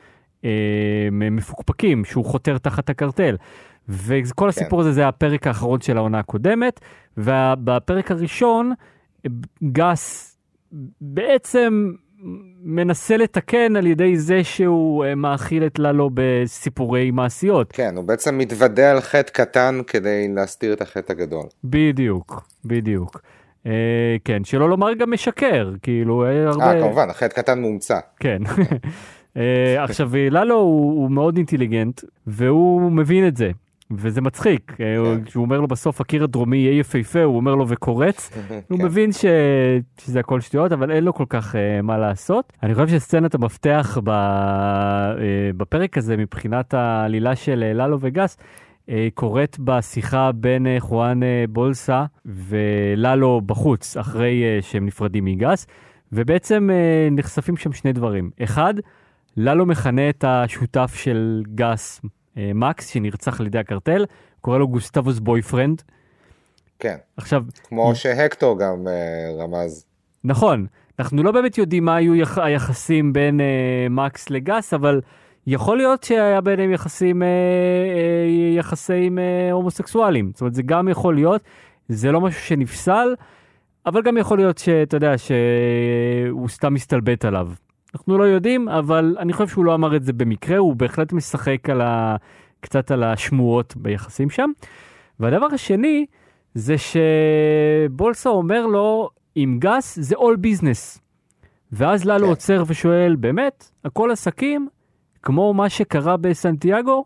אה, 0.44 1.08
מפוקפקים, 1.12 2.04
שהוא 2.04 2.24
חותר 2.24 2.58
תחת 2.58 2.90
הקרטל. 2.90 3.36
וכל 3.88 4.48
הסיפור 4.48 4.80
הזה 4.80 4.92
זה 4.92 5.08
הפרק 5.08 5.46
האחרון 5.46 5.80
של 5.80 5.96
העונה 5.96 6.18
הקודמת, 6.18 6.80
ובפרק 7.16 8.10
הראשון 8.10 8.72
גס 9.62 10.36
בעצם 11.00 11.92
מנסה 12.62 13.16
לתקן 13.16 13.76
על 13.76 13.86
ידי 13.86 14.16
זה 14.16 14.44
שהוא 14.44 15.04
אה, 15.04 15.14
מאכיל 15.14 15.66
את 15.66 15.78
ללו 15.78 16.10
בסיפורי 16.14 17.10
מעשיות. 17.10 17.72
כן, 17.72 17.96
הוא 17.96 18.04
בעצם 18.04 18.38
מתוודה 18.38 18.90
על 18.90 19.00
חטא 19.00 19.32
קטן 19.32 19.80
כדי 19.86 20.28
להסתיר 20.34 20.72
את 20.72 20.82
החטא 20.82 21.12
הגדול. 21.12 21.44
בדיוק, 21.64 22.42
בדיוק. 22.64 23.20
אה, 23.66 24.16
כן, 24.24 24.44
שלא 24.44 24.68
לומר 24.68 24.94
גם 24.94 25.12
משקר, 25.12 25.72
כאילו, 25.82 26.24
אה, 26.24 26.48
הרבה... 26.48 26.74
אה, 26.74 26.80
כמובן, 26.80 27.10
החטא 27.10 27.42
קטן 27.42 27.60
מומצא. 27.60 27.98
כן. 28.20 28.38
אה, 29.36 29.84
עכשיו, 29.84 30.10
ללו 30.30 30.54
הוא, 30.54 31.02
הוא 31.02 31.10
מאוד 31.10 31.36
אינטליגנט, 31.36 32.00
והוא 32.26 32.92
מבין 32.92 33.28
את 33.28 33.36
זה. 33.36 33.50
וזה 33.90 34.20
מצחיק, 34.20 34.76
אה, 34.80 34.96
הוא- 34.96 35.16
כשהוא 35.24 35.44
אומר 35.44 35.60
לו 35.60 35.68
בסוף 35.68 36.00
הקיר 36.00 36.24
הדרומי 36.24 36.56
יהיה 36.56 36.78
יפהפה, 36.78 37.22
הוא 37.22 37.36
אומר 37.36 37.54
לו 37.54 37.68
וקורץ, 37.68 38.30
הוא 38.68 38.78
כן. 38.78 38.84
מבין 38.84 39.12
ש... 39.12 39.24
שזה 40.00 40.20
הכל 40.20 40.40
שטויות, 40.40 40.72
אבל 40.72 40.90
אין 40.90 41.04
לו 41.04 41.14
כל 41.14 41.24
כך 41.28 41.54
uh, 41.54 41.58
מה 41.82 41.98
לעשות. 41.98 42.52
אני 42.62 42.74
חושב 42.74 42.88
שסצנת 42.88 43.34
המפתח 43.34 43.98
ב... 44.04 44.08
uh, 44.08 44.12
בפרק 45.56 45.98
הזה, 45.98 46.16
מבחינת 46.16 46.74
העלילה 46.74 47.36
של 47.36 47.72
ללו 47.74 47.96
וגס, 48.00 48.36
קורית 49.14 49.56
בשיחה 49.60 50.32
בין 50.32 50.66
חואן 50.78 51.20
בולסה 51.48 52.04
וללו 52.26 53.40
בחוץ, 53.46 53.96
אחרי 53.96 54.42
שהם 54.60 54.86
נפרדים 54.86 55.24
מגס, 55.24 55.66
ובעצם 56.12 56.70
נחשפים 57.10 57.56
שם 57.56 57.72
שני 57.72 57.92
דברים. 57.92 58.30
אחד, 58.42 58.74
ללו 59.36 59.66
מכנה 59.66 60.08
את 60.08 60.24
השותף 60.28 60.92
של 60.94 61.42
גס, 61.54 62.00
מקס, 62.54 62.88
שנרצח 62.88 63.40
על 63.40 63.46
ידי 63.46 63.58
הקרטל, 63.58 64.04
קורא 64.40 64.58
לו 64.58 64.68
גוסטבוס 64.68 65.18
boyfriend. 65.18 65.82
כן, 66.78 66.96
עכשיו, 67.16 67.42
כמו 67.64 67.94
שהקטור 67.94 68.58
גם 68.58 68.88
אה, 68.88 69.44
רמז. 69.44 69.86
נכון, 70.24 70.66
אנחנו 70.98 71.22
לא 71.22 71.32
באמת 71.32 71.58
יודעים 71.58 71.84
מה 71.84 71.96
היו 71.96 72.14
יח... 72.14 72.38
היחסים 72.38 73.12
בין 73.12 73.40
אה, 73.40 73.86
מקס 73.90 74.30
לגס, 74.30 74.74
אבל 74.74 75.00
יכול 75.46 75.76
להיות 75.76 76.02
שהיה 76.02 76.40
ביניהם 76.40 76.72
יחסים, 76.72 77.22
אה, 77.22 77.28
אה, 77.28 78.56
יחסים 78.58 79.18
אה, 79.18 79.52
הומוסקסואליים. 79.52 80.30
זאת 80.34 80.40
אומרת, 80.40 80.54
זה 80.54 80.62
גם 80.62 80.88
יכול 80.88 81.14
להיות, 81.14 81.42
זה 81.88 82.12
לא 82.12 82.20
משהו 82.20 82.40
שנפסל, 82.40 83.14
אבל 83.86 84.02
גם 84.02 84.16
יכול 84.16 84.38
להיות 84.38 84.58
שאתה 84.58 84.96
יודע, 84.96 85.18
שהוא 85.18 86.48
סתם 86.48 86.74
מסתלבט 86.74 87.24
עליו. 87.24 87.48
אנחנו 87.94 88.18
לא 88.18 88.24
יודעים, 88.24 88.68
אבל 88.68 89.16
אני 89.18 89.32
חושב 89.32 89.48
שהוא 89.48 89.64
לא 89.64 89.74
אמר 89.74 89.96
את 89.96 90.04
זה 90.04 90.12
במקרה, 90.12 90.58
הוא 90.58 90.76
בהחלט 90.76 91.12
משחק 91.12 91.70
על 91.70 91.80
ה... 91.80 92.16
קצת 92.60 92.90
על 92.90 93.02
השמועות 93.02 93.76
ביחסים 93.76 94.30
שם. 94.30 94.50
והדבר 95.20 95.46
השני, 95.46 96.06
זה 96.54 96.74
שבולסה 96.78 98.30
אומר 98.30 98.66
לו, 98.66 99.10
עם 99.34 99.58
גס 99.58 99.98
זה 99.98 100.16
all 100.16 100.36
business. 100.46 100.98
ואז 101.72 102.04
ללו 102.04 102.24
כן. 102.24 102.30
עוצר 102.30 102.62
ושואל, 102.66 103.16
באמת? 103.16 103.70
הכל 103.84 104.10
עסקים? 104.10 104.68
כמו 105.22 105.54
מה 105.54 105.68
שקרה 105.68 106.16
בסנטיאגו? 106.16 107.04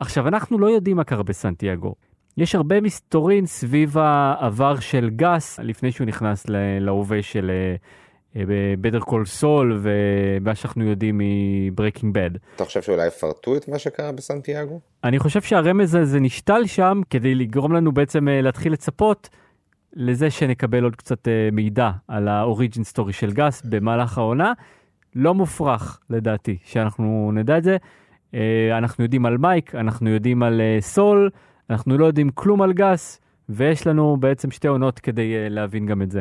עכשיו, 0.00 0.28
אנחנו 0.28 0.58
לא 0.58 0.66
יודעים 0.66 0.96
מה 0.96 1.04
קרה 1.04 1.22
בסנטיאגו. 1.22 1.94
יש 2.36 2.54
הרבה 2.54 2.80
מסתורין 2.80 3.46
סביב 3.46 3.98
העבר 3.98 4.80
של 4.80 5.10
גס, 5.16 5.60
לפני 5.62 5.92
שהוא 5.92 6.06
נכנס 6.06 6.46
להווה 6.80 7.22
של 7.22 7.50
בטר 8.80 9.00
קול 9.00 9.26
סול, 9.26 9.80
ומה 9.82 10.54
שאנחנו 10.54 10.84
יודעים 10.84 11.20
מברקינג 11.20 12.14
בד. 12.14 12.30
אתה 12.56 12.64
חושב 12.64 12.82
שאולי 12.82 13.06
יפרטו 13.06 13.56
את 13.56 13.68
מה 13.68 13.78
שקרה 13.78 14.12
בסנטיאגו? 14.12 14.80
אני 15.04 15.18
חושב 15.18 15.42
שהרמז 15.42 15.94
הזה 15.94 16.20
נשתל 16.20 16.66
שם 16.66 17.00
כדי 17.10 17.34
לגרום 17.34 17.72
לנו 17.72 17.92
בעצם 17.92 18.28
אה, 18.28 18.40
להתחיל 18.40 18.72
לצפות 18.72 19.28
לזה 19.92 20.30
שנקבל 20.30 20.84
עוד 20.84 20.96
קצת 20.96 21.28
אה, 21.28 21.48
מידע 21.52 21.90
על 22.08 22.28
ה 22.28 22.36
origin 22.36 22.84
story 22.84 23.12
של 23.12 23.32
גס 23.32 23.62
במהלך 23.64 24.18
העונה. 24.18 24.52
לא 25.14 25.34
מופרך 25.34 26.00
לדעתי 26.10 26.58
שאנחנו 26.64 27.30
נדע 27.34 27.58
את 27.58 27.64
זה. 27.64 27.76
אה, 28.34 28.78
אנחנו 28.78 29.04
יודעים 29.04 29.26
על 29.26 29.38
מייק, 29.38 29.74
אנחנו 29.74 30.10
יודעים 30.10 30.42
על 30.42 30.60
אה, 30.60 30.78
סול, 30.80 31.30
אנחנו 31.70 31.98
לא 31.98 32.06
יודעים 32.06 32.30
כלום 32.30 32.62
על 32.62 32.72
גס, 32.72 33.20
ויש 33.48 33.86
לנו 33.86 34.16
בעצם 34.20 34.50
שתי 34.50 34.68
עונות 34.68 34.98
כדי 34.98 35.36
אה, 35.36 35.48
להבין 35.48 35.86
גם 35.86 36.02
את 36.02 36.10
זה. 36.10 36.20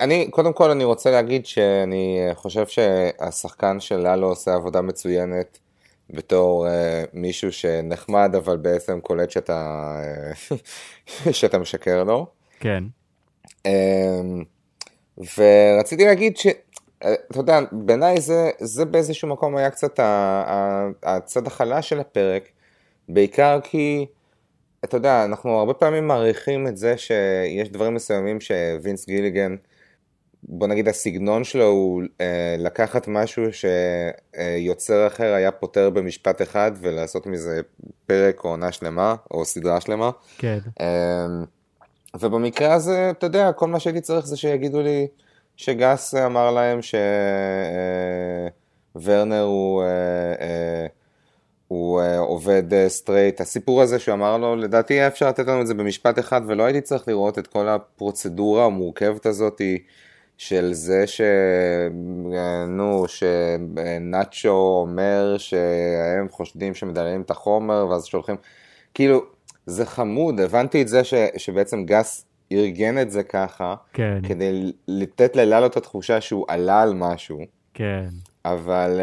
אני, 0.00 0.28
קודם 0.30 0.52
כל 0.52 0.70
אני 0.70 0.84
רוצה 0.84 1.10
להגיד 1.10 1.46
שאני 1.46 2.18
אה, 2.28 2.34
חושב 2.34 2.66
שהשחקן 2.66 3.80
של 3.80 3.96
ללו 3.96 4.28
עושה 4.28 4.54
עבודה 4.54 4.80
מצוינת 4.80 5.58
בתור 6.10 6.66
uh, 6.66 6.70
מישהו 7.12 7.52
שנחמד 7.52 8.34
אבל 8.34 8.56
בעצם 8.56 9.00
קולט 9.00 9.30
שאתה, 9.30 9.92
uh, 10.50 11.32
שאתה 11.38 11.58
משקר 11.58 12.04
לו. 12.04 12.26
כן. 12.60 12.84
אמ, 13.66 14.44
ורציתי 15.38 16.04
להגיד 16.04 16.36
ש... 16.36 16.46
אה, 17.04 17.14
אתה 17.30 17.38
יודע, 17.40 17.60
בעיניי 17.72 18.20
זה, 18.20 18.50
זה 18.58 18.84
באיזשהו 18.84 19.28
מקום 19.28 19.56
היה 19.56 19.70
קצת 19.70 19.98
ה, 19.98 20.04
ה, 20.46 20.88
הצד 21.02 21.46
החלש 21.46 21.88
של 21.88 22.00
הפרק, 22.00 22.48
בעיקר 23.08 23.60
כי, 23.62 24.06
אתה 24.84 24.96
יודע, 24.96 25.24
אנחנו 25.24 25.58
הרבה 25.58 25.74
פעמים 25.74 26.06
מעריכים 26.06 26.66
את 26.66 26.76
זה 26.76 26.96
שיש 26.98 27.68
דברים 27.68 27.94
מסוימים 27.94 28.40
שווינס 28.40 29.06
גיליגן, 29.06 29.56
בוא 30.42 30.66
נגיד 30.66 30.88
הסגנון 30.88 31.44
שלו 31.44 31.64
הוא 31.64 32.02
אה, 32.20 32.56
לקחת 32.58 33.08
משהו 33.08 33.42
שיוצר 33.52 35.06
אחר 35.06 35.32
היה 35.32 35.50
פותר 35.50 35.90
במשפט 35.90 36.42
אחד 36.42 36.72
ולעשות 36.80 37.26
מזה 37.26 37.60
פרק 38.06 38.44
או 38.44 38.48
עונה 38.48 38.72
שלמה 38.72 39.14
או 39.30 39.44
סדרה 39.44 39.80
שלמה. 39.80 40.10
כן. 40.38 40.58
אה, 40.80 41.26
ובמקרה 42.20 42.74
הזה, 42.74 43.10
אתה 43.10 43.26
יודע, 43.26 43.52
כל 43.52 43.66
מה 43.66 43.80
שהייתי 43.80 44.00
צריך 44.00 44.26
זה 44.26 44.36
שיגידו 44.36 44.82
לי 44.82 45.06
שגס 45.56 46.14
אמר 46.14 46.50
להם 46.50 46.80
שוורנר 48.94 49.42
הוא, 49.42 49.82
אה, 49.82 49.88
אה, 50.40 50.86
הוא 51.68 52.00
אה, 52.00 52.18
עובד 52.18 52.62
straight. 52.88 53.40
הסיפור 53.40 53.82
הזה 53.82 53.98
שהוא 53.98 54.14
אמר 54.14 54.38
לו, 54.38 54.56
לדעתי 54.56 54.94
היה 54.94 55.06
אפשר 55.06 55.28
לתת 55.28 55.46
לנו 55.46 55.60
את 55.60 55.66
זה 55.66 55.74
במשפט 55.74 56.18
אחד, 56.18 56.40
ולא 56.46 56.64
הייתי 56.64 56.80
צריך 56.80 57.08
לראות 57.08 57.38
את 57.38 57.46
כל 57.46 57.68
הפרוצדורה 57.68 58.64
המורכבת 58.64 59.26
הזאתי. 59.26 59.78
של 60.38 60.72
זה 60.72 61.06
ש... 61.06 61.20
נו, 62.68 63.04
שנאצ'ו 63.08 64.78
אומר 64.80 65.36
שהם 65.38 66.28
חושדים 66.30 66.74
שמדללים 66.74 67.20
את 67.20 67.30
החומר 67.30 67.86
ואז 67.90 68.04
שולחים, 68.04 68.36
כאילו, 68.94 69.24
זה 69.66 69.86
חמוד, 69.86 70.40
הבנתי 70.40 70.82
את 70.82 70.88
זה 70.88 71.04
ש... 71.04 71.14
שבעצם 71.36 71.84
גס 71.84 72.24
ארגן 72.52 72.98
את 73.02 73.10
זה 73.10 73.22
ככה, 73.22 73.74
כן. 73.92 74.18
כדי 74.28 74.72
לתת 74.88 75.36
ללאלו 75.36 75.66
את 75.66 75.76
התחושה 75.76 76.20
שהוא 76.20 76.44
עלה 76.48 76.82
על 76.82 76.94
משהו. 76.94 77.38
כן. 77.74 78.08
אבל 78.44 79.00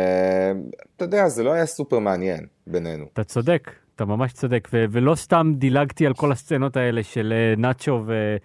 אתה 0.96 1.06
יודע, 1.06 1.28
זה 1.28 1.44
לא 1.44 1.54
היה 1.54 1.66
סופר 1.66 2.00
מעניין 2.00 2.46
בינינו. 2.68 3.06
אתה 3.14 3.24
צודק, 3.24 3.72
אתה 3.96 4.06
ממש 4.06 4.34
צודק, 4.34 4.68
ו- 4.74 4.86
ולא 4.92 5.16
סתם 5.16 5.54
דילגתי 5.56 6.06
על 6.06 6.14
כל 6.14 6.32
הסצנות 6.32 6.78
האלה 6.78 7.04
של 7.04 7.34
uh, 7.56 7.60
נאצ'ו 7.60 8.04
ו- 8.06 8.38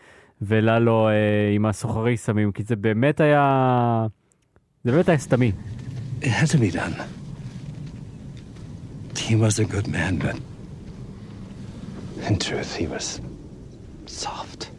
וללו 0.43 1.09
uh, 1.09 1.57
עם 1.57 1.67
הסוחרי 1.67 2.17
סמים, 2.17 2.53
כי 2.53 2.63
זה 2.63 2.77
באמת 2.77 3.21
היה... 3.21 4.07
זה 4.85 4.93
באמת 4.93 5.09
היה 5.09 5.19
סתמי. 5.19 5.53
It 6.21 6.25
had 6.25 6.51
to 6.51 6.59
be 6.59 6.71
done. 6.71 6.95
He 9.31 9.37
was 9.37 9.59
a 9.61 9.65
good 9.65 9.87
man, 9.87 10.19
but 10.19 10.37
in 12.29 12.37
truth, 12.39 12.75
he 12.75 12.87
was 12.87 13.21
soft. 14.07 14.71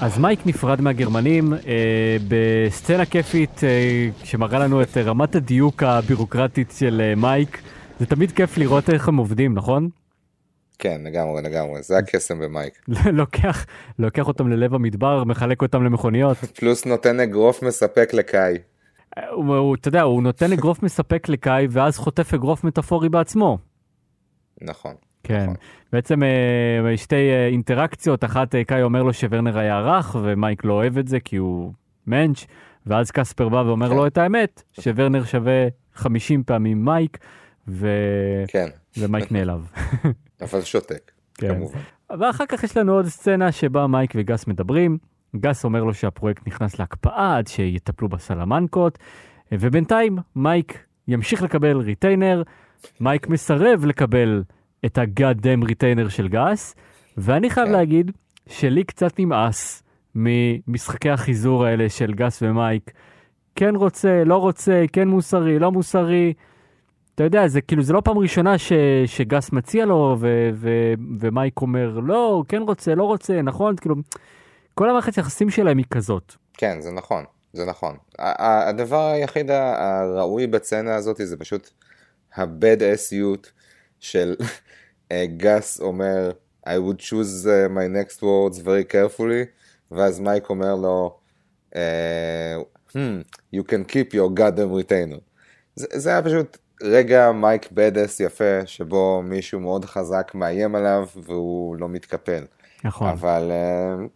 אז 0.00 0.18
מייק 0.18 0.46
נפרד 0.46 0.80
מהגרמנים 0.80 1.52
אה, 1.52 2.16
בסצנה 2.28 3.04
כיפית 3.04 3.64
אה, 3.64 4.08
שמראה 4.24 4.58
לנו 4.58 4.82
את 4.82 4.96
רמת 4.96 5.34
הדיוק 5.34 5.82
הבירוקרטית 5.82 6.74
של 6.78 7.02
אה, 7.04 7.14
מייק. 7.14 7.62
זה 8.00 8.06
תמיד 8.06 8.32
כיף 8.32 8.58
לראות 8.58 8.90
איך 8.90 9.08
הם 9.08 9.16
עובדים, 9.16 9.54
נכון? 9.54 9.88
כן, 10.78 11.00
לגמרי, 11.04 11.42
לגמרי, 11.42 11.82
זה 11.82 11.98
הקסם 11.98 12.38
במייק. 12.38 12.80
לוקח, 13.12 13.66
לוקח 13.98 14.28
אותם 14.28 14.48
ללב 14.48 14.74
המדבר, 14.74 15.24
מחלק 15.24 15.62
אותם 15.62 15.84
למכוניות. 15.84 16.36
פלוס 16.58 16.86
נותן 16.86 17.20
אגרוף 17.20 17.62
מספק 17.62 18.14
לקאי. 18.14 18.58
הוא, 19.30 19.56
הוא, 19.56 19.74
אתה 19.74 19.88
יודע, 19.88 20.02
הוא 20.02 20.22
נותן 20.22 20.52
אגרוף 20.52 20.82
מספק 20.86 21.28
לקאי 21.28 21.66
ואז 21.70 21.98
חוטף 21.98 22.34
אגרוף 22.34 22.64
מטאפורי 22.64 23.08
בעצמו. 23.08 23.58
נכון. 24.60 24.94
כן, 25.22 25.42
נכון. 25.42 25.54
בעצם 25.92 26.22
אה, 26.22 26.96
שתי 26.96 27.30
אה, 27.30 27.46
אינטראקציות, 27.46 28.24
אחת 28.24 28.54
אה, 28.54 28.64
קאי 28.64 28.82
אומר 28.82 29.02
לו 29.02 29.12
שוורנר 29.12 29.58
היה 29.58 29.80
רך 29.80 30.16
ומייק 30.22 30.64
לא 30.64 30.72
אוהב 30.72 30.98
את 30.98 31.08
זה 31.08 31.20
כי 31.20 31.36
הוא 31.36 31.72
מענץ', 32.06 32.46
ואז 32.86 33.10
קספר 33.10 33.48
בא 33.48 33.56
ואומר 33.56 33.88
כן. 33.88 33.96
לו 33.96 34.06
את 34.06 34.18
האמת, 34.18 34.62
שוורנר 34.80 35.24
שווה 35.24 35.66
50 35.94 36.42
פעמים 36.44 36.84
מייק, 36.84 37.18
ו... 37.68 37.88
כן, 38.48 38.68
ומייק 38.98 39.32
נעלב. 39.32 39.70
אבל 40.44 40.62
שותק, 40.62 41.10
כן. 41.34 41.54
כמובן. 41.54 41.78
ואחר 42.20 42.46
כך 42.46 42.64
יש 42.64 42.76
לנו 42.76 42.92
עוד 42.92 43.06
סצנה 43.06 43.52
שבה 43.52 43.86
מייק 43.86 44.12
וגס 44.16 44.46
מדברים. 44.46 44.98
גס 45.36 45.64
אומר 45.64 45.84
לו 45.84 45.94
שהפרויקט 45.94 46.46
נכנס 46.46 46.78
להקפאה 46.78 47.36
עד 47.36 47.46
שיטפלו 47.46 48.08
בסלמנקות, 48.08 48.98
ובינתיים 49.52 50.18
מייק 50.36 50.84
ימשיך 51.08 51.42
לקבל 51.42 51.76
retainer, 51.76 52.42
מייק 53.00 53.28
מסרב 53.28 53.84
לקבל 53.84 54.42
את 54.84 54.98
ה-God 54.98 55.36
damn 55.42 55.66
retainer 55.66 56.08
של 56.08 56.28
גס, 56.28 56.74
ואני 57.16 57.50
חייב 57.50 57.66
כן. 57.66 57.72
להגיד 57.72 58.10
שלי 58.48 58.84
קצת 58.84 59.18
נמאס 59.18 59.82
ממשחקי 60.14 61.10
החיזור 61.10 61.64
האלה 61.64 61.88
של 61.88 62.14
גס 62.14 62.42
ומייק. 62.42 62.90
כן 63.54 63.76
רוצה, 63.76 64.24
לא 64.24 64.36
רוצה, 64.36 64.84
כן 64.92 65.08
מוסרי, 65.08 65.58
לא 65.58 65.72
מוסרי. 65.72 66.32
אתה 67.14 67.24
יודע, 67.24 67.48
זה 67.48 67.60
כאילו, 67.60 67.82
זה 67.82 67.92
לא 67.92 68.00
פעם 68.00 68.18
ראשונה 68.18 68.58
ש, 68.58 68.72
שגס 69.06 69.52
מציע 69.52 69.84
לו, 69.84 70.16
ו, 70.20 70.50
ו, 70.54 70.68
ומייק 71.20 71.60
אומר, 71.60 71.98
לא, 72.02 72.42
כן 72.48 72.62
רוצה, 72.62 72.94
לא 72.94 73.04
רוצה, 73.04 73.42
נכון? 73.42 73.76
כאילו, 73.76 73.94
כל 74.74 74.90
המערכת 74.90 75.18
יחסים 75.18 75.50
שלהם 75.50 75.78
היא 75.78 75.86
כזאת. 75.90 76.34
כן, 76.54 76.80
זה 76.80 76.90
נכון, 76.90 77.24
זה 77.52 77.64
נכון. 77.66 77.96
הדבר 78.18 79.06
היחיד 79.06 79.50
הראוי 79.50 80.46
בסצנה 80.46 80.94
הזאת 80.94 81.16
זה 81.24 81.36
פשוט 81.36 81.70
ה-bad 82.36 82.80
assיות 82.80 83.50
של 84.00 84.34
אה, 85.12 85.24
גס 85.36 85.80
אומר 85.80 86.30
I 86.66 86.70
would 86.70 87.00
choose 87.00 87.46
uh, 87.46 87.68
my 87.68 87.86
next 87.88 88.22
words 88.22 88.58
very 88.58 88.92
carefully, 88.92 89.46
ואז 89.90 90.20
מייק 90.20 90.50
אומר 90.50 90.74
לו 90.74 91.18
אה, 91.76 92.56
hmm, 92.88 93.22
you 93.56 93.62
can 93.62 93.92
keep 93.92 94.14
your 94.14 94.38
goddamn 94.38 94.82
retainer. 94.82 95.20
זה, 95.76 95.86
זה 95.92 96.10
היה 96.10 96.22
פשוט 96.22 96.58
רגע 96.82 97.32
מייק 97.32 97.68
בדס 97.72 98.20
יפה, 98.20 98.66
שבו 98.66 99.22
מישהו 99.24 99.60
מאוד 99.60 99.84
חזק 99.84 100.32
מאיים 100.34 100.74
עליו 100.74 101.06
והוא 101.16 101.76
לא 101.76 101.88
מתקפל. 101.88 102.44
נכון. 102.84 103.08
אבל 103.08 103.50
אה, 103.50 104.06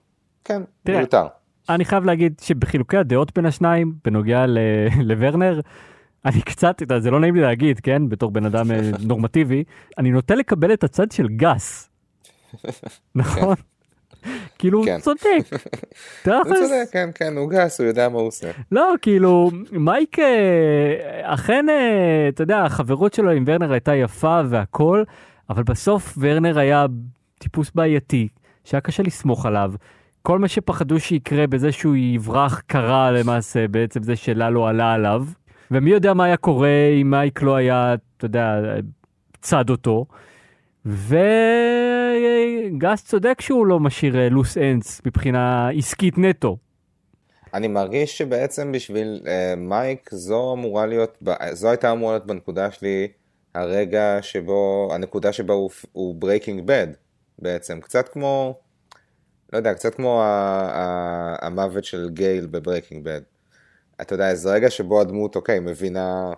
כן, 0.45 0.63
תראה, 0.83 0.99
מיותר. 0.99 1.27
אני 1.69 1.85
חייב 1.85 2.05
להגיד 2.05 2.41
שבחילוקי 2.41 2.97
הדעות 2.97 3.35
בין 3.35 3.47
השניים, 3.47 3.93
בנוגע 4.05 4.47
ל- 4.47 4.59
לוורנר, 5.09 5.61
אני 6.25 6.43
קצת, 6.43 6.83
זה 6.99 7.11
לא 7.11 7.21
נעים 7.21 7.35
לי 7.35 7.41
להגיד, 7.41 7.81
כן, 7.81 8.09
בתור 8.09 8.31
בן 8.31 8.45
אדם 8.47 8.71
אה, 8.71 8.81
נורמטיבי, 9.01 9.65
אני 9.99 10.11
נוטה 10.11 10.35
לקבל 10.35 10.73
את 10.73 10.85
הצד 10.85 11.11
של 11.11 11.29
גס. 11.29 11.91
נכון? 13.15 13.55
כאילו, 14.59 14.83
כן. 14.85 15.01
צודק. 15.01 15.21
הוא 16.25 16.33
צודק, 16.45 16.89
כן, 16.93 17.11
כן, 17.15 17.37
הוא 17.37 17.51
גס, 17.51 17.81
הוא 17.81 17.89
יודע 17.89 18.09
מה 18.09 18.19
הוא 18.19 18.27
עושה. 18.27 18.51
לא, 18.73 18.95
כאילו, 19.03 19.51
מייק, 19.73 20.19
אה, 20.19 21.35
אכן, 21.35 21.69
אה, 21.69 22.29
אתה 22.29 22.43
יודע, 22.43 22.65
החברות 22.65 23.15
שלו 23.15 23.31
עם 23.31 23.45
ורנר 23.47 23.73
הייתה 23.73 23.95
יפה 23.95 24.41
והכל, 24.49 25.05
אבל 25.51 25.63
בסוף 25.63 26.19
ורנר 26.21 26.59
היה 26.59 26.87
טיפוס 27.39 27.71
בעייתי, 27.75 28.29
שהיה 28.65 28.81
קשה 28.81 29.03
לסמוך 29.03 29.47
עליו. 29.47 29.73
כל 30.23 30.39
מה 30.39 30.49
שפחדו 30.49 31.01
שיקרה 31.01 31.47
בזה 31.47 31.73
שהוא 31.73 31.97
יברח 31.97 32.63
קרה 32.67 33.11
למעשה, 33.11 33.69
בעצם 33.69 34.03
זה 34.03 34.17
שללו 34.17 34.67
עלה 34.67 34.93
עליו. 34.93 35.25
ומי 35.71 35.91
יודע 35.91 36.15
מה 36.15 36.25
היה 36.25 36.37
קורה 36.37 36.89
אם 37.01 37.11
מייק 37.11 37.43
לא 37.43 37.57
היה, 37.57 37.95
אתה 38.17 38.25
יודע, 38.25 38.61
צד 39.41 39.71
אותו. 39.71 40.07
וגס 42.71 43.05
צודק 43.05 43.41
שהוא 43.41 43.67
לא 43.67 43.81
משאיר 43.81 44.29
loose 44.31 44.59
ends 44.59 45.01
מבחינה 45.07 45.69
עסקית 45.69 46.19
נטו. 46.19 46.57
אני 47.55 47.69
מרגיש 47.69 48.19
שבעצם 48.19 48.73
בשביל 48.73 49.21
אה, 49.27 49.55
מייק 49.57 50.11
זו 50.13 50.55
אמורה 50.55 50.87
להיות, 50.87 51.23
זו 51.53 51.69
הייתה 51.69 51.93
אמורה 51.93 52.13
להיות 52.13 52.27
בנקודה 52.27 52.71
שלי 52.71 53.09
הרגע 53.55 54.19
שבו, 54.23 54.91
הנקודה 54.95 55.33
שבה 55.33 55.55
הוא, 55.55 55.71
הוא 55.93 56.21
breaking 56.23 56.69
bad 56.69 56.97
בעצם, 57.39 57.81
קצת 57.81 58.09
כמו, 58.09 58.59
לא 59.53 59.59
יודע, 59.59 59.75
קצת 59.75 59.95
כמו 59.95 60.23
ה, 60.23 60.27
ה, 60.73 61.47
המוות 61.47 61.85
של 61.85 62.11
גייל 62.11 62.47
בברייקינג 62.47 63.05
בד. 63.05 63.21
אתה 64.01 64.15
יודע, 64.15 64.31
איזה 64.31 64.53
רגע 64.53 64.71
שבו 64.71 65.01
הדמות, 65.01 65.37
אוקיי, 65.37 65.61
מבינה, 65.61 66.33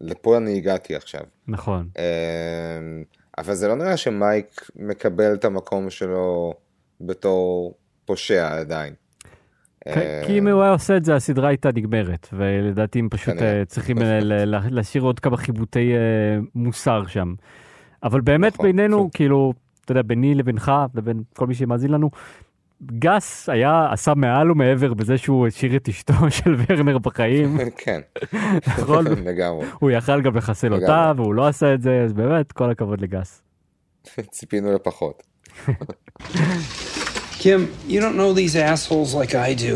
לפה 0.00 0.36
אני 0.36 0.56
הגעתי 0.56 0.96
עכשיו. 0.96 1.22
נכון. 1.48 1.88
אמ, 1.98 3.04
אבל 3.38 3.54
זה 3.54 3.68
לא 3.68 3.76
נראה 3.76 3.96
שמייק 3.96 4.70
מקבל 4.76 5.34
את 5.34 5.44
המקום 5.44 5.90
שלו 5.90 6.54
בתור 7.00 7.74
פושע 8.04 8.48
עדיין. 8.60 8.94
כי- 10.26 10.38
אם 10.38 10.48
הוא 10.48 10.62
היה 10.62 10.72
עושה 10.72 10.96
את 10.96 11.04
זה 11.04 11.14
הסדרה 11.14 11.48
הייתה 11.48 11.68
נגמרת 11.74 12.28
ולדעתי 12.32 12.98
הם 12.98 13.08
פשוט. 13.08 13.34
אה, 13.42 13.62
צריכים 13.66 14.02
אה, 14.02 14.18
להשאיר 14.70 15.02
עוד 15.02 15.20
כמה 15.20 15.36
חיבוטי 15.36 15.92
אה, 15.94 15.98
מוסר 16.54 17.06
שם. 17.06 17.34
אבל 18.02 18.20
באמת 18.20 18.52
נכון. 18.54 18.66
בינינו 18.66 19.10
כאילו 19.14 19.52
אתה 19.84 19.92
יודע 19.92 20.02
ביני 20.02 20.34
לבינך 20.34 20.72
לבין 20.94 21.22
כל 21.36 21.46
מי 21.46 21.54
שמאזין 21.54 21.90
לנו. 21.90 22.10
גס 22.98 23.48
היה 23.48 23.86
עשה 23.90 24.14
מעל 24.14 24.50
ומעבר 24.50 24.94
בזה 24.94 25.18
שהוא 25.18 25.46
השאיר 25.46 25.76
את 25.76 25.88
אשתו 25.88 26.14
של 26.30 26.56
ורנר 26.68 26.98
בחיים 26.98 27.58
כן, 27.76 28.00
נכון? 28.78 29.06
לגמרי. 29.06 29.66
הוא 29.78 29.90
יכל 29.90 30.20
גם 30.20 30.36
לחסל 30.36 30.74
אותה. 30.74 31.12
והוא 31.16 31.34
לא 31.34 31.46
עשה 31.46 31.74
את 31.74 31.82
זה 31.82 32.02
אז 32.04 32.12
באמת 32.12 32.52
כל 32.52 32.70
הכבוד 32.70 33.00
לגס. 33.00 33.42
ציפינו 34.30 34.72
לפחות. 34.74 35.22
Kim, 37.38 37.60
you 37.88 38.00
don't 38.00 38.16
know 38.16 38.32
these 38.32 38.54
assholes 38.54 39.14
like 39.14 39.34
I 39.34 39.52
do. 39.54 39.74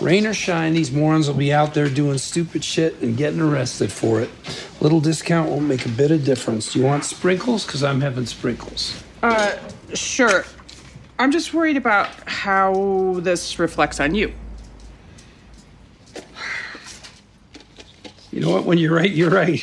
Rain 0.00 0.26
or 0.26 0.34
shine, 0.34 0.72
these 0.80 0.92
morons 0.92 1.26
will 1.28 1.40
be 1.48 1.52
out 1.60 1.70
there 1.74 1.88
doing 1.88 2.18
stupid 2.18 2.62
shit 2.72 2.92
and 3.02 3.16
getting 3.16 3.40
arrested 3.48 3.90
for 4.00 4.20
it. 4.24 4.30
Little 4.80 5.00
discount 5.00 5.46
won't 5.50 5.68
make 5.74 5.84
a 5.86 5.94
bit 6.02 6.10
of 6.10 6.20
difference. 6.32 6.62
Do 6.72 6.78
you 6.78 6.86
want 6.92 7.02
sprinkles? 7.04 7.60
Because 7.64 7.82
I'm 7.88 8.00
having 8.08 8.26
sprinkles. 8.26 8.82
Uh, 9.22 9.52
sure. 9.94 10.44
I'm 11.20 11.32
just 11.38 11.52
worried 11.52 11.76
about 11.76 12.08
how 12.42 12.68
this 13.28 13.58
reflects 13.58 13.98
on 14.00 14.10
you. 14.14 14.28
You 18.32 18.40
know 18.42 18.52
what? 18.54 18.64
When 18.64 18.78
you're 18.78 18.96
right, 19.00 19.12
you're 19.18 19.34
right. 19.42 19.62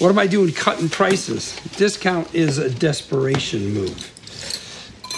What 0.00 0.10
am 0.12 0.18
I 0.18 0.26
doing 0.36 0.50
cutting 0.64 0.88
prices? 1.00 1.42
Discount 1.84 2.26
is 2.34 2.52
a 2.58 2.70
desperation 2.70 3.74
move. 3.74 4.00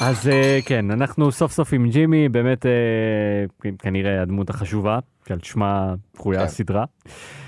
אז 0.01 0.29
אה, 0.29 0.59
כן, 0.65 0.91
אנחנו 0.91 1.33
סוף 1.33 1.53
סוף 1.53 1.73
עם 1.73 1.91
ג'ימי, 1.91 2.29
באמת 2.29 2.67
אה, 2.67 3.71
כנראה 3.79 4.23
הדמות 4.23 4.51
החשובה, 4.51 4.99
שעל 5.29 5.39
שמה 5.43 5.95
קרויה 6.17 6.39
כן. 6.39 6.45
הסדרה. 6.45 6.85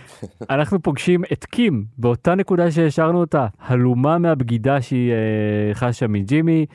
אנחנו 0.51 0.83
פוגשים 0.83 1.25
את 1.33 1.45
קים 1.45 1.85
באותה 1.99 2.35
נקודה 2.35 2.71
שהשארנו 2.71 3.21
אותה, 3.21 3.47
הלומה 3.61 4.19
מהבגידה 4.19 4.83
שהיא 4.83 5.13
אה, 5.13 5.75
חשה 5.75 6.07
מג'ימי, 6.07 6.67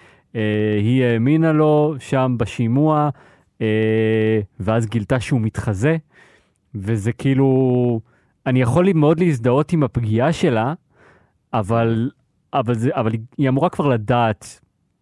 היא 0.82 1.04
האמינה 1.04 1.52
לו 1.52 1.96
שם 2.00 2.36
בשימוע, 2.40 3.10
אה, 3.62 4.40
ואז 4.60 4.86
גילתה 4.86 5.20
שהוא 5.20 5.42
מתחזה, 5.42 5.98
וזה 6.76 7.12
כאילו, 7.12 8.00
אני 8.46 8.62
יכול 8.62 8.94
מאוד 8.94 9.20
להזדהות 9.20 9.74
עם 9.74 9.84
הפגיעה 9.84 10.34
שלה, 10.34 10.74
אבל, 11.54 12.12
אבל, 12.54 12.74
זה, 12.74 12.90
אבל 12.94 13.12
היא 13.38 13.50
אמורה 13.50 13.70
כבר 13.70 13.88
לדעת 13.88 14.60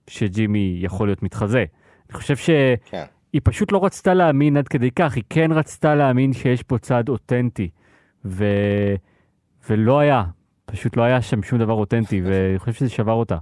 שג'ימי 0.07 0.79
יכול 0.81 1.07
להיות 1.07 1.23
מתחזה. 1.23 1.65
אני 2.09 2.17
חושב 2.17 2.35
שהיא 2.35 2.77
כן. 2.85 3.05
פשוט 3.43 3.71
לא 3.71 3.85
רצתה 3.85 4.13
להאמין 4.13 4.57
עד 4.57 4.67
כדי 4.67 4.91
כך, 4.91 5.15
היא 5.15 5.23
כן 5.29 5.51
רצתה 5.51 5.95
להאמין 5.95 6.33
שיש 6.33 6.63
פה 6.63 6.77
צד 6.77 7.09
אותנטי, 7.09 7.69
ו... 8.25 8.45
ולא 9.69 9.99
היה, 9.99 10.23
פשוט 10.65 10.97
לא 10.97 11.03
היה 11.03 11.21
שם 11.21 11.43
שום 11.43 11.59
דבר 11.59 11.73
אותנטי, 11.73 12.21
ואני 12.25 12.59
חושב 12.59 12.73
שזה 12.73 12.89
שבר 12.89 13.13
אותה. 13.13 13.37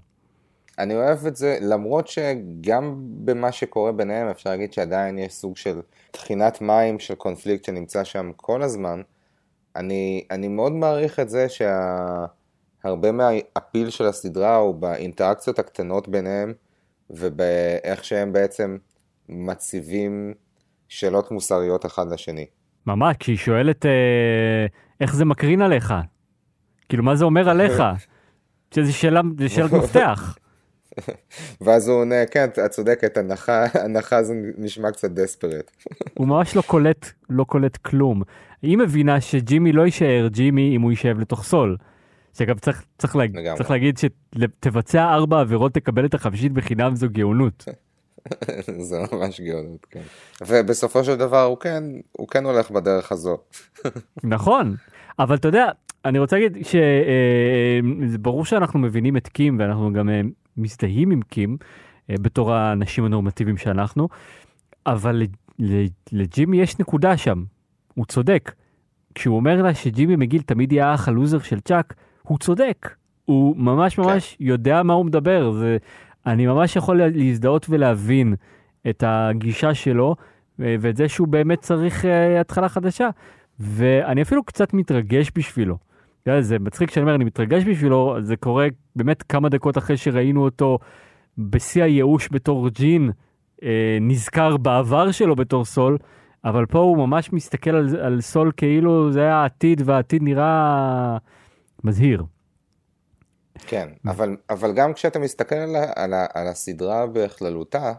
אני 0.82 0.96
אוהב 0.96 1.26
את 1.26 1.36
זה, 1.36 1.58
למרות 1.62 2.08
שגם 2.08 2.96
במה 3.26 3.52
שקורה 3.52 3.92
ביניהם 3.92 4.28
אפשר 4.28 4.50
להגיד 4.50 4.74
שעדיין 4.74 5.18
יש 5.18 5.34
סוג 5.34 5.58
של 5.58 5.82
טחינת 6.12 6.62
מים 6.62 7.00
של 7.00 7.16
קונפליקט 7.16 7.66
שנמצא 7.66 8.04
שם 8.04 8.32
כל 8.36 8.62
הזמן. 8.62 9.02
אני, 9.76 10.26
אני 10.32 10.48
מאוד 10.48 10.72
מעריך 10.72 11.20
את 11.20 11.30
זה 11.30 11.48
שהרבה 11.50 13.12
מהאפיל 13.12 13.90
של 13.90 14.06
הסדרה 14.06 14.56
הוא 14.56 14.76
באינטראקציות 14.76 15.60
הקטנות 15.60 16.08
ביניהם 16.08 16.54
ובאיך 17.10 18.04
שהם 18.04 18.34
בעצם 18.34 18.78
מציבים 19.30 20.34
שאלות 20.88 21.32
מוסריות 21.32 21.86
אחד 21.86 22.12
לשני. 22.12 22.46
ממש, 22.86 23.16
כשהיא 23.20 23.38
שואלת 23.38 23.86
אה, 23.86 24.66
איך 25.02 25.16
זה 25.16 25.26
מקרין 25.26 25.62
עליך, 25.62 25.94
כאילו 26.90 27.04
מה 27.04 27.16
זה 27.16 27.26
אומר 27.26 27.50
עליך, 27.50 27.84
שזה 28.76 28.94
שאלה, 28.94 29.22
זה 29.40 29.50
שאלת 29.50 29.74
מפתח. 29.74 30.38
ואז 31.62 31.88
הוא 31.88 32.00
עונה, 32.00 32.26
כן, 32.26 32.50
את 32.66 32.72
צודקת, 32.72 33.18
הנחה, 33.18 33.66
הנחה 33.86 34.24
זה 34.24 34.34
נשמע 34.58 34.92
קצת 34.92 35.12
דספרט. 35.12 35.72
הוא 36.18 36.28
ממש 36.28 36.56
לא 36.56 36.62
קולט, 36.62 37.12
לא 37.30 37.44
קולט 37.44 37.78
כלום. 37.78 38.22
היא 38.62 38.78
מבינה 38.78 39.22
שג'ימי 39.22 39.72
לא 39.72 39.82
יישאר 39.82 40.28
ג'ימי 40.28 40.76
אם 40.76 40.82
הוא 40.82 40.92
יישב 40.92 41.20
לתוך 41.20 41.44
סול. 41.44 41.78
שגם 42.38 42.56
צריך, 42.56 42.84
צריך, 42.98 43.16
לה. 43.16 43.26
צריך 43.58 43.72
להגיד 43.72 43.98
שתבצע 43.98 45.14
ארבע 45.14 45.40
עבירות 45.40 45.74
תקבל 45.74 46.06
את 46.06 46.14
החמישית 46.14 46.52
בחינם 46.52 46.96
זו 46.96 47.08
גאונות. 47.12 47.66
זה 48.90 48.98
ממש 49.12 49.42
גאונות, 49.42 49.86
כן. 49.90 50.02
ובסופו 50.48 51.04
של 51.04 51.16
דבר 51.16 51.44
הוא 51.44 51.58
כן, 51.58 51.84
הוא 52.12 52.28
כן 52.28 52.46
הולך 52.46 52.72
בדרך 52.72 53.12
הזו. 53.12 53.38
נכון, 54.24 54.76
אבל 55.20 55.36
אתה 55.36 55.48
יודע, 55.48 55.66
אני 56.06 56.20
רוצה 56.20 56.36
להגיד 56.36 56.66
שזה 56.66 58.18
ברור 58.18 58.46
שאנחנו 58.46 58.80
מבינים 58.80 59.18
את 59.18 59.28
קים 59.28 59.60
ואנחנו 59.60 59.94
גם 59.94 60.10
אה, 60.10 60.22
מזדהים 60.58 61.12
עם 61.12 61.22
קים 61.22 61.58
אה, 62.10 62.16
בתור 62.22 62.54
האנשים 62.54 63.06
הנורמטיביים 63.06 63.58
שאנחנו, 63.58 64.10
אבל 64.86 65.22
לג'ימי 66.12 66.58
יש 66.58 66.80
נקודה 66.80 67.18
שם, 67.18 67.44
הוא 67.94 68.06
צודק. 68.06 68.52
כשהוא 69.16 69.36
אומר 69.36 69.62
לה 69.62 69.74
שג'ימי 69.74 70.16
מגיל 70.16 70.42
תמיד 70.42 70.72
יהיה 70.72 70.88
האח 70.88 71.08
הלוזר 71.08 71.40
של 71.40 71.60
צ'אק, 71.60 71.94
הוא 72.24 72.38
צודק. 72.38 72.96
הוא 73.26 73.58
ממש 73.58 73.98
ממש 73.98 74.38
יודע 74.40 74.84
מה 74.84 74.94
הוא 74.94 75.06
מדבר, 75.06 75.52
זה, 75.52 75.78
אני 76.26 76.48
ממש 76.48 76.76
יכול 76.76 77.02
להזדהות 77.04 77.66
ולהבין 77.70 78.36
את 78.90 79.04
הגישה 79.08 79.74
שלו, 79.74 80.16
ואת 80.60 80.98
זה 80.98 81.10
שהוא 81.10 81.28
באמת 81.28 81.62
צריך 81.62 82.06
uh, 82.06 82.08
התחלה 82.42 82.70
חדשה. 82.70 83.10
ואני 83.60 84.22
אפילו 84.22 84.44
קצת 84.44 84.74
מתרגש 84.74 85.32
בשבילו. 85.36 85.78
זה 86.42 86.60
מצחיק 86.60 86.92
שאני 86.92 87.04
אומר, 87.04 87.16
אני 87.16 87.24
מתרגש 87.24 87.64
בשבילו, 87.64 88.16
זה 88.22 88.36
קורה 88.36 88.68
באמת 88.96 89.24
כמה 89.24 89.50
דקות 89.50 89.78
אחרי 89.78 89.98
שראינו 89.98 90.44
אותו 90.44 90.80
בשיא 91.38 91.84
הייאוש 91.84 92.30
בתור 92.32 92.70
ג'ין, 92.70 93.12
אה, 93.64 93.98
נזכר 94.02 94.58
בעבר 94.58 95.12
שלו 95.12 95.36
בתור 95.36 95.66
סול, 95.66 95.98
אבל 96.46 96.66
פה 96.66 96.80
הוא 96.80 96.98
ממש 96.98 97.34
מסתכל 97.34 97.70
על, 97.70 97.96
על 98.02 98.22
סול 98.22 98.52
כאילו 98.58 99.12
זה 99.12 99.22
היה 99.22 99.36
העתיד, 99.36 99.82
והעתיד 99.86 100.24
נראה 100.24 101.18
מזהיר. 101.84 102.24
כן, 103.68 103.90
אבל, 104.06 104.38
אבל 104.50 104.74
גם 104.74 104.94
כשאתה 104.94 105.20
מסתכל 105.20 105.56
על, 105.56 105.76
על, 105.96 106.14
על 106.34 106.48
הסדרה 106.48 107.08
בכללותה, 107.14 107.94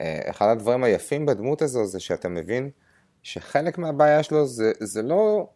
אה, 0.00 0.20
אחד 0.30 0.48
הדברים 0.48 0.84
היפים 0.84 1.26
בדמות 1.26 1.62
הזו 1.62 1.84
זה 1.84 2.00
שאתה 2.00 2.28
מבין 2.28 2.70
שחלק 3.22 3.78
מהבעיה 3.78 4.22
שלו 4.22 4.46
זה, 4.46 4.72
זה, 4.80 5.02
לא, 5.02 5.48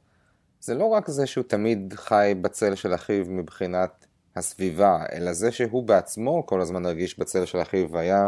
זה 0.61 0.75
לא 0.75 0.85
רק 0.85 1.09
זה 1.09 1.27
שהוא 1.27 1.45
תמיד 1.45 1.95
חי 1.97 2.35
בצל 2.41 2.75
של 2.75 2.95
אחיו 2.95 3.25
מבחינת 3.29 4.07
הסביבה, 4.37 5.05
אלא 5.13 5.33
זה 5.33 5.53
שהוא 5.53 5.83
בעצמו 5.83 6.47
כל 6.47 6.61
הזמן 6.61 6.87
הרגיש 6.87 7.19
בצל 7.19 7.45
של 7.45 7.63
אחיו 7.63 7.91
והיה 7.91 8.27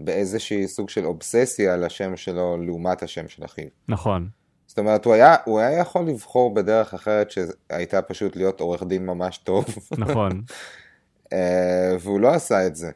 באיזושהי 0.00 0.68
סוג 0.68 0.88
של 0.88 1.06
אובססיה 1.06 1.74
על 1.74 1.84
השם 1.84 2.16
שלו 2.16 2.56
לעומת 2.56 3.02
השם 3.02 3.28
של 3.28 3.44
אחיו. 3.44 3.68
נכון. 3.88 4.28
זאת 4.66 4.78
אומרת, 4.78 5.04
הוא 5.04 5.14
היה, 5.14 5.36
הוא 5.44 5.60
היה 5.60 5.78
יכול 5.78 6.06
לבחור 6.06 6.54
בדרך 6.54 6.94
אחרת 6.94 7.30
שהייתה 7.30 8.02
פשוט 8.02 8.36
להיות 8.36 8.60
עורך 8.60 8.82
דין 8.82 9.06
ממש 9.06 9.38
טוב. 9.38 9.64
נכון. 9.98 10.42
אה, 11.32 11.96
והוא 12.00 12.20
לא 12.20 12.34
עשה 12.34 12.66
את 12.66 12.76
זה. 12.76 12.90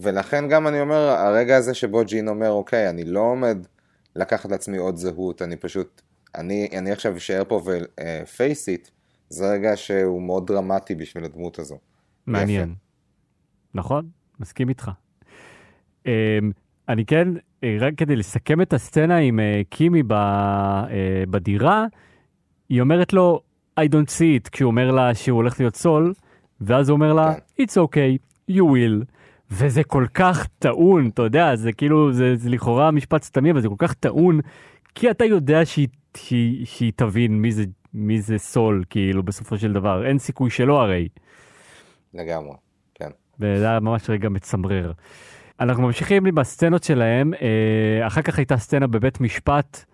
ולכן 0.00 0.48
גם 0.48 0.66
אני 0.66 0.80
אומר, 0.80 0.96
הרגע 0.96 1.56
הזה 1.56 1.74
שבו 1.74 2.04
ג'ין 2.04 2.28
אומר, 2.28 2.50
אוקיי, 2.50 2.88
אני 2.88 3.04
לא 3.04 3.20
עומד 3.20 3.58
לקחת 4.16 4.50
לעצמי 4.50 4.76
עוד 4.76 4.96
זהות, 4.96 5.42
אני 5.42 5.56
פשוט, 5.56 6.02
אני, 6.34 6.68
אני 6.78 6.92
עכשיו 6.92 7.16
אשאר 7.16 7.42
פה 7.48 7.62
ופייס 8.24 8.68
איט, 8.68 8.88
זה 9.28 9.52
רגע 9.52 9.76
שהוא 9.76 10.22
מאוד 10.22 10.46
דרמטי 10.46 10.94
בשביל 10.94 11.24
הדמות 11.24 11.58
הזו. 11.58 11.78
מעניין. 12.26 12.68
יפה. 12.68 12.78
נכון, 13.74 14.08
מסכים 14.40 14.68
איתך. 14.68 14.90
Um, 16.04 16.08
אני 16.88 17.04
כן, 17.04 17.28
אה, 17.64 17.76
רק 17.80 17.94
כדי 17.96 18.16
לסכם 18.16 18.60
את 18.60 18.72
הסצנה 18.72 19.16
עם 19.16 19.38
uh, 19.38 19.42
קימי 19.68 20.02
בדירה, 21.30 21.86
היא 22.68 22.80
אומרת 22.80 23.12
לו, 23.12 23.40
I 23.80 23.82
don't 23.82 24.08
see 24.08 24.44
it, 24.44 24.50
כשהוא 24.52 24.70
אומר 24.70 24.90
לה 24.90 25.14
שהוא 25.14 25.36
הולך 25.36 25.60
להיות 25.60 25.76
סול, 25.76 26.14
ואז 26.60 26.88
הוא 26.88 26.96
אומר 26.96 27.12
לה, 27.12 27.34
כן. 27.34 27.62
it's 27.62 27.76
okay, 27.76 28.18
you 28.50 28.62
will. 28.62 29.04
וזה 29.50 29.84
כל 29.84 30.06
כך 30.14 30.46
טעון, 30.58 31.08
אתה 31.08 31.22
יודע, 31.22 31.56
זה 31.56 31.72
כאילו, 31.72 32.12
זה, 32.12 32.36
זה 32.36 32.50
לכאורה 32.50 32.90
משפט 32.90 33.22
סתמי, 33.22 33.50
אבל 33.50 33.60
זה 33.60 33.68
כל 33.68 33.74
כך 33.78 33.94
טעון, 33.94 34.40
כי 34.94 35.10
אתה 35.10 35.24
יודע 35.24 35.64
שהיא, 35.64 35.88
שהיא, 36.16 36.66
שהיא 36.66 36.92
תבין 36.96 37.42
מי 37.42 37.52
זה, 37.52 37.64
מי 37.94 38.20
זה 38.20 38.38
סול, 38.38 38.84
כאילו, 38.90 39.22
בסופו 39.22 39.58
של 39.58 39.72
דבר. 39.72 40.06
אין 40.06 40.18
סיכוי 40.18 40.50
שלא 40.50 40.80
הרי. 40.80 41.08
לגמרי, 42.14 42.54
כן. 42.94 43.10
וזה 43.40 43.68
היה 43.68 43.80
ממש 43.80 44.10
רגע 44.10 44.28
מצמרר. 44.28 44.92
אנחנו 45.60 45.82
ממשיכים 45.82 46.26
עם 46.26 46.38
הסצנות 46.38 46.82
שלהם, 46.82 47.34
אה, 47.34 48.06
אחר 48.06 48.22
כך 48.22 48.38
הייתה 48.38 48.56
סצנה 48.56 48.86
בבית 48.86 49.20
משפט, 49.20 49.84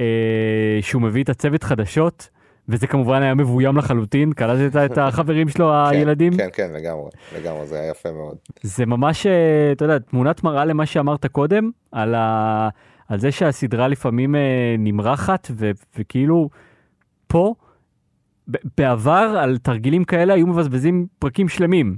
אה, 0.00 0.78
שהוא 0.80 1.02
מביא 1.02 1.22
את 1.22 1.28
הצוות 1.28 1.62
חדשות, 1.62 2.28
וזה 2.68 2.86
כמובן 2.86 3.22
היה 3.22 3.34
מבוים 3.34 3.76
לחלוטין, 3.76 4.32
קלטת 4.32 4.92
את 4.92 4.98
החברים 4.98 5.48
שלו, 5.48 5.72
הילדים? 5.88 6.36
כן, 6.36 6.48
כן, 6.52 6.70
לגמרי, 6.72 7.10
לגמרי, 7.38 7.66
זה 7.66 7.80
היה 7.80 7.90
יפה 7.90 8.12
מאוד. 8.12 8.36
זה 8.62 8.86
ממש, 8.86 9.26
אה, 9.26 9.72
אתה 9.72 9.84
יודע, 9.84 9.98
תמונת 9.98 10.44
מראה 10.44 10.64
למה 10.64 10.86
שאמרת 10.86 11.26
קודם, 11.26 11.70
על, 11.92 12.14
ה... 12.14 12.68
על 13.08 13.18
זה 13.18 13.32
שהסדרה 13.32 13.88
לפעמים 13.88 14.34
אה, 14.34 14.74
נמרחת, 14.78 15.48
ו... 15.50 15.70
וכאילו, 15.98 16.48
פה, 17.26 17.54
בעבר 18.78 19.36
על 19.40 19.58
תרגילים 19.58 20.04
כאלה 20.04 20.34
היו 20.34 20.46
מבזבזים 20.46 21.06
פרקים 21.18 21.48
שלמים. 21.48 21.96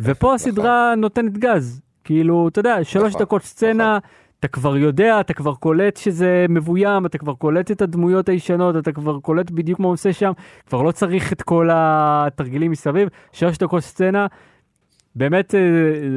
ופה 0.00 0.34
הסדרה 0.34 0.94
נותנת 0.96 1.38
גז. 1.38 1.82
כאילו, 2.04 2.48
אתה 2.48 2.58
יודע, 2.58 2.84
שלוש 2.84 3.08
נכון, 3.08 3.22
דקות 3.22 3.42
סצנה, 3.42 3.98
אתה 4.40 4.48
כבר 4.48 4.76
יודע, 4.76 5.20
אתה 5.20 5.34
כבר 5.34 5.54
קולט 5.54 5.96
שזה 5.96 6.46
מבוים, 6.48 7.06
אתה 7.06 7.18
כבר 7.18 7.34
קולט 7.34 7.70
את 7.70 7.82
הדמויות 7.82 8.28
הישנות, 8.28 8.76
אתה 8.76 8.92
כבר 8.92 9.20
קולט 9.20 9.50
בדיוק 9.50 9.80
מה 9.80 9.86
הוא 9.86 9.92
עושה 9.92 10.12
שם, 10.12 10.32
כבר 10.66 10.82
לא 10.82 10.92
צריך 10.92 11.32
את 11.32 11.42
כל 11.42 11.68
התרגילים 11.72 12.70
מסביב, 12.70 13.08
שלוש 13.32 13.58
דקות 13.58 13.82
סצנה, 13.82 14.26
באמת 15.16 15.54
אה, 15.54 15.60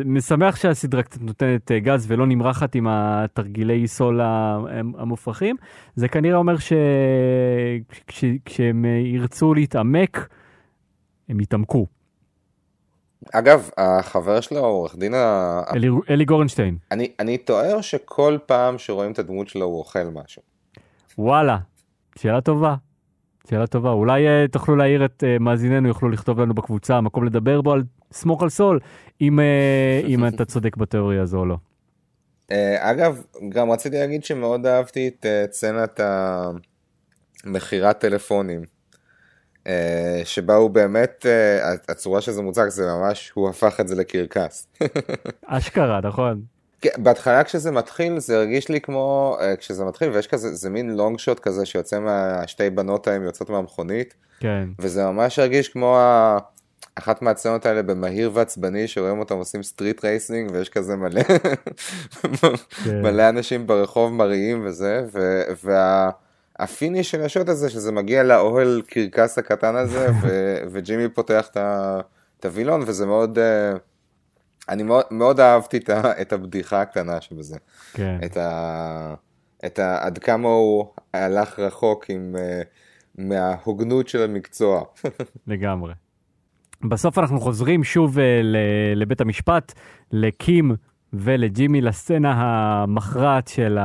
משמח 0.06 0.56
שהסדרה 0.56 1.04
קצת 1.04 1.22
נותנת 1.22 1.72
אה, 1.72 1.80
גז 1.80 2.06
ולא 2.08 2.28
נמרחת 2.28 2.76
עם 2.76 2.88
התרגילי 2.90 3.88
סול 3.88 4.22
המופרכים. 4.98 5.56
זה 5.96 6.08
כנראה 6.08 6.38
אומר 6.38 6.56
שכשהם 8.10 8.86
ירצו 8.86 9.54
להתעמק, 9.54 10.28
הם 11.30 11.40
יתעמקו. 11.40 11.88
אגב, 13.34 13.70
החבר 13.78 14.42
שלו, 14.42 14.60
עורך 14.60 14.96
דין, 14.96 15.14
ה- 15.14 15.62
אלי, 15.74 15.90
אלי 16.10 16.26
גורנשטיין, 16.26 16.78
אני, 16.92 17.12
אני 17.20 17.38
טוער 17.38 17.82
שכל 17.82 18.38
פעם 18.46 18.78
שרואים 18.78 19.12
את 19.12 19.20
הדמות 19.20 19.48
שלו 19.48 19.66
הוא 19.66 19.80
אוכל 19.80 20.04
משהו. 20.14 20.42
וואלה, 21.18 21.58
שאלה 22.18 22.42
טובה. 22.42 22.76
שאלה 23.50 23.68
טובה. 23.68 23.90
אולי 23.92 24.28
אה, 24.28 24.46
תוכלו 24.52 24.76
להעיר 24.76 25.06
את 25.06 25.24
אה, 25.28 25.40
מאזיננו, 25.40 25.88
יוכלו 25.88 26.10
לכתוב 26.10 26.40
לנו 26.40 26.54
בקבוצה, 26.54 27.02
מקום 27.02 27.26
לדבר 27.26 27.62
בו 27.62 27.74
על 27.74 27.84
סמוך 28.14 28.44
על 28.44 28.50
סול, 28.50 28.80
אם, 29.22 29.40
אה, 29.40 30.02
אם 30.12 30.28
אתה 30.28 30.46
צודק 30.46 30.78
בתיאוריה 30.78 31.22
הזו 31.22 31.38
או 31.38 31.46
לא. 31.46 31.58
אה, 32.52 32.92
אגב, 32.92 33.24
גם 33.50 33.72
רציתי 33.72 34.00
להגיד 34.00 34.24
שמאוד 34.24 34.66
אהבתי 34.66 35.08
את 35.08 35.26
אה, 35.26 35.46
סצנת 35.52 36.00
המכירת 37.46 38.00
טלפונים, 38.00 38.64
אה, 39.68 40.22
שבה 40.24 40.56
הוא 40.56 40.70
באמת, 40.70 41.26
אה, 41.26 41.74
הצורה 41.90 42.22
שזה 42.22 42.42
מוצג 42.42 42.68
זה 42.68 42.86
ממש, 42.86 43.32
הוא 43.36 43.50
הפך 43.50 43.80
את 43.80 43.88
זה 43.88 43.96
לקרקס. 43.96 44.68
אשכרה, 45.46 46.00
נכון. 46.04 46.42
כן, 46.82 46.90
בהתחלה 46.98 47.44
כשזה 47.44 47.72
מתחיל 47.72 48.20
זה 48.20 48.38
הרגיש 48.38 48.70
לי 48.70 48.82
כמו 48.82 49.38
uh, 49.40 49.58
כשזה 49.58 49.86
מתחיל 49.86 50.10
ויש 50.10 50.28
כזה 50.28 50.54
זה 50.54 50.70
מין 50.70 50.90
long 50.90 51.20
shot 51.20 51.40
כזה 51.40 51.66
שיוצא 51.66 52.00
מהשתי 52.00 52.70
בנות, 52.70 53.08
הן 53.08 53.24
יוצאות 53.24 53.50
מהמכונית 53.50 54.14
כן. 54.40 54.70
וזה 54.80 55.06
ממש 55.06 55.40
הרגיש 55.40 55.70
כמו. 55.70 55.98
אחת 56.96 57.22
מהסצנות 57.22 57.66
האלה 57.66 57.84
במהיר 57.84 58.32
ועצבני 58.34 58.88
שרואים 58.88 59.20
אותם 59.20 59.36
עושים 59.36 59.64
street 59.64 60.06
racing 60.06 60.52
ויש 60.54 60.70
כזה 60.70 60.96
מלא 60.96 61.24
כן. 62.84 63.02
מלא 63.02 63.30
אנשים 63.30 63.68
ברחוב 63.68 64.14
מריעים 64.14 64.66
וזה 64.66 65.06
ו... 65.14 65.42
והפיניש 66.60 67.12
של 67.12 67.22
השוט 67.22 67.50
הזה 67.50 67.70
שזה 67.70 67.92
מגיע 67.92 68.24
לאוהל 68.24 68.82
קרקס 68.88 69.38
הקטן 69.38 69.76
הזה 69.76 70.08
ו... 70.22 70.28
וג'ימי 70.72 71.10
פותח 71.10 71.50
את, 71.52 72.46
הווילון 72.46 72.82
וזה 72.88 73.06
מאוד. 73.06 73.38
Uh... 73.38 73.80
אני 74.70 74.84
מאוד, 74.84 75.06
מאוד 75.12 75.40
אהבתי 75.40 75.80
את, 76.22 76.34
הבדיחה 76.34 76.82
הקטנה 76.82 77.22
שבזה. 77.22 77.58
כן. 77.94 78.18
את, 78.26 78.38
ה, 78.38 79.14
את 79.66 79.80
ה, 79.80 80.06
עד 80.06 80.18
כמה 80.18 80.50
הוא 80.50 80.86
הלך 81.14 81.60
רחוק 81.60 82.10
עם, 82.10 82.36
uh, 82.36 82.66
מההוגנות 83.18 84.08
של 84.08 84.22
המקצוע. 84.22 84.84
לגמרי. 85.48 85.94
בסוף 86.84 87.18
אנחנו 87.18 87.40
חוזרים 87.40 87.84
שוב 87.84 88.20
ל- 88.20 88.56
לבית 88.96 89.22
המשפט, 89.22 89.74
לקים 90.12 90.72
ולג'ימי, 91.14 91.82
לסצנה 91.82 92.34
המכרעת 92.36 93.48
של 93.48 93.78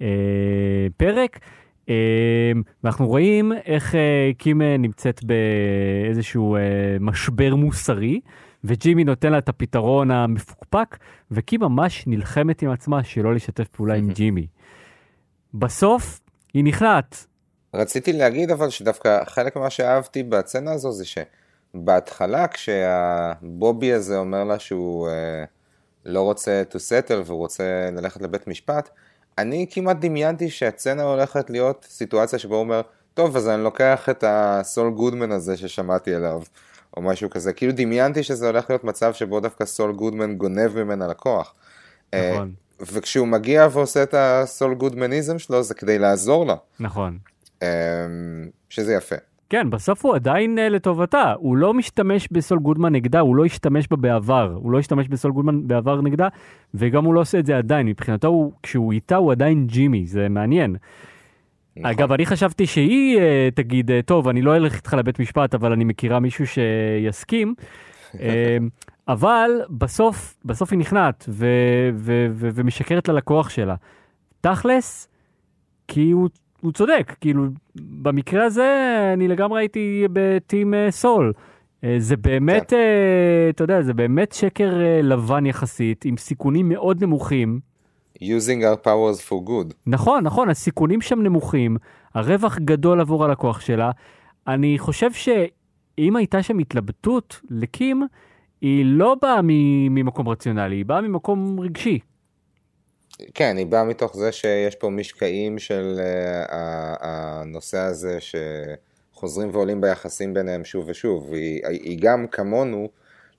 הפרק. 0.00 1.38
Uh, 1.82 1.84
ואנחנו 2.84 3.06
רואים 3.06 3.52
איך 3.66 3.94
uh, 3.94 3.96
קים 4.38 4.62
נמצאת 4.62 5.20
באיזשהו 5.24 6.56
משבר 7.00 7.54
מוסרי. 7.54 8.20
וג'ימי 8.64 9.04
נותן 9.04 9.32
לה 9.32 9.38
את 9.38 9.48
הפתרון 9.48 10.10
המפוקפק, 10.10 10.96
וקים 11.30 11.60
ממש 11.60 12.04
נלחמת 12.06 12.62
עם 12.62 12.70
עצמה 12.70 13.04
שלא 13.04 13.34
לשתף 13.34 13.68
פעולה 13.68 13.94
עם 13.94 14.08
ג'ימי. 14.16 14.46
בסוף 15.54 16.20
היא 16.54 16.64
נכנעת. 16.64 17.26
רציתי 17.74 18.12
להגיד 18.12 18.50
אבל 18.50 18.70
שדווקא 18.70 19.24
חלק 19.24 19.56
ממה 19.56 19.70
שאהבתי 19.70 20.22
בסצנה 20.22 20.72
הזו 20.72 20.92
זה 20.92 21.04
שבהתחלה 21.76 22.48
כשהבובי 22.48 23.92
הזה 23.92 24.18
אומר 24.18 24.44
לה 24.44 24.58
שהוא 24.58 25.08
אה, 25.08 25.44
לא 26.04 26.22
רוצה 26.22 26.62
to 26.70 26.74
settle 26.74 27.22
והוא 27.24 27.38
רוצה 27.38 27.90
ללכת 27.92 28.22
לבית 28.22 28.46
משפט, 28.46 28.90
אני 29.38 29.66
כמעט 29.70 29.96
דמיינתי 30.00 30.50
שהסצנה 30.50 31.02
הולכת 31.02 31.50
להיות 31.50 31.86
סיטואציה 31.88 32.38
שבה 32.38 32.54
הוא 32.54 32.62
אומר, 32.62 32.80
טוב 33.14 33.36
אז 33.36 33.48
אני 33.48 33.62
לוקח 33.62 34.08
את 34.08 34.24
הסול 34.26 34.90
גודמן 34.90 35.32
הזה 35.32 35.56
ששמעתי 35.56 36.14
עליו. 36.14 36.42
או 36.96 37.02
משהו 37.02 37.30
כזה, 37.30 37.52
כאילו 37.52 37.72
דמיינתי 37.76 38.22
שזה 38.22 38.46
הולך 38.46 38.70
להיות 38.70 38.84
מצב 38.84 39.12
שבו 39.12 39.40
דווקא 39.40 39.64
סול 39.64 39.92
גודמן 39.92 40.34
גונב 40.34 40.82
ממנה 40.82 41.06
לקוח. 41.06 41.54
נכון. 42.14 42.54
Uh, 42.80 42.84
וכשהוא 42.92 43.26
מגיע 43.26 43.66
ועושה 43.72 44.02
את 44.02 44.14
הסול 44.18 44.74
גודמניזם 44.74 45.38
שלו 45.38 45.62
זה 45.62 45.74
כדי 45.74 45.98
לעזור 45.98 46.46
לה. 46.46 46.54
נכון. 46.80 47.18
Um, 47.60 47.64
שזה 48.68 48.94
יפה. 48.94 49.16
כן, 49.52 49.70
בסוף 49.70 50.04
הוא 50.04 50.14
עדיין 50.14 50.58
uh, 50.58 50.60
לטובתה, 50.60 51.34
הוא 51.38 51.56
לא 51.56 51.74
משתמש 51.74 52.28
בסול 52.30 52.58
גודמן 52.58 52.92
נגדה, 52.92 53.20
הוא 53.20 53.36
לא 53.36 53.44
השתמש 53.44 53.88
בה 53.88 53.96
בעבר, 53.96 54.52
הוא 54.54 54.72
לא 54.72 54.78
השתמש 54.78 55.08
בסול 55.08 55.32
גודמן 55.32 55.66
בעבר 55.66 56.00
נגדה, 56.00 56.28
וגם 56.74 57.04
הוא 57.04 57.14
לא 57.14 57.20
עושה 57.20 57.38
את 57.38 57.46
זה 57.46 57.58
עדיין, 57.58 57.86
מבחינתו 57.86 58.28
הוא, 58.28 58.52
כשהוא 58.62 58.92
איתה 58.92 59.16
הוא 59.16 59.32
עדיין 59.32 59.66
ג'ימי, 59.66 60.06
זה 60.06 60.28
מעניין. 60.28 60.76
נכון. 61.76 61.90
אגב, 61.90 62.12
אני 62.12 62.26
חשבתי 62.26 62.66
שהיא 62.66 63.18
uh, 63.18 63.20
תגיד, 63.54 63.90
uh, 63.90 63.94
טוב, 64.04 64.28
אני 64.28 64.42
לא 64.42 64.56
אלך 64.56 64.76
איתך 64.76 64.94
לבית 64.94 65.20
משפט, 65.20 65.54
אבל 65.54 65.72
אני 65.72 65.84
מכירה 65.84 66.20
מישהו 66.20 66.44
שיסכים. 66.46 67.54
uh, 68.12 68.16
אבל 69.08 69.50
בסוף, 69.70 70.36
בסוף 70.44 70.72
היא 70.72 70.78
נכנעת 70.78 71.24
ו- 71.28 71.90
ו- 71.94 72.26
ו- 72.30 72.48
ומשקרת 72.54 73.08
ללקוח 73.08 73.48
שלה. 73.48 73.74
תכלס, 74.40 75.08
כי 75.88 76.10
הוא, 76.10 76.28
הוא 76.62 76.72
צודק, 76.72 77.16
כאילו, 77.20 77.44
במקרה 77.74 78.44
הזה 78.44 79.10
אני 79.12 79.28
לגמרי 79.28 79.60
הייתי 79.62 80.06
בטים 80.12 80.74
uh, 80.74 80.90
סול. 80.90 81.32
Uh, 81.36 81.86
זה 81.98 82.16
באמת, 82.16 82.70
כן. 82.70 82.76
uh, 82.76 83.54
אתה 83.54 83.64
יודע, 83.64 83.82
זה 83.82 83.94
באמת 83.94 84.32
שקר 84.32 84.70
לבן 85.02 85.46
יחסית, 85.46 86.04
עם 86.04 86.16
סיכונים 86.16 86.68
מאוד 86.68 87.04
נמוכים. 87.04 87.60
using 88.22 88.62
our 88.62 88.86
powers 88.86 89.20
for 89.28 89.48
good. 89.48 89.74
נכון, 89.86 90.24
נכון, 90.24 90.48
הסיכונים 90.48 91.00
שם 91.00 91.22
נמוכים, 91.22 91.76
הרווח 92.14 92.58
גדול 92.58 93.00
עבור 93.00 93.24
הלקוח 93.24 93.60
שלה. 93.60 93.90
אני 94.46 94.78
חושב 94.78 95.12
שאם 95.12 96.16
הייתה 96.16 96.42
שם 96.42 96.58
התלבטות 96.58 97.40
לקים, 97.50 98.02
היא 98.60 98.84
לא 98.86 99.16
באה 99.22 99.40
ממקום 99.42 100.28
רציונלי, 100.28 100.76
היא 100.76 100.84
באה 100.84 101.00
ממקום 101.00 101.60
רגשי. 101.60 101.98
כן, 103.34 103.56
היא 103.56 103.66
באה 103.66 103.84
מתוך 103.84 104.16
זה 104.16 104.32
שיש 104.32 104.74
פה 104.74 104.90
משקעים 104.90 105.58
של 105.58 106.00
uh, 106.00 106.48
הנושא 107.00 107.78
הזה 107.78 108.18
שחוזרים 108.20 109.50
ועולים 109.52 109.80
ביחסים 109.80 110.34
ביניהם 110.34 110.64
שוב 110.64 110.84
ושוב. 110.88 111.32
היא, 111.32 111.60
היא 111.66 111.98
גם 112.02 112.26
כמונו 112.26 112.88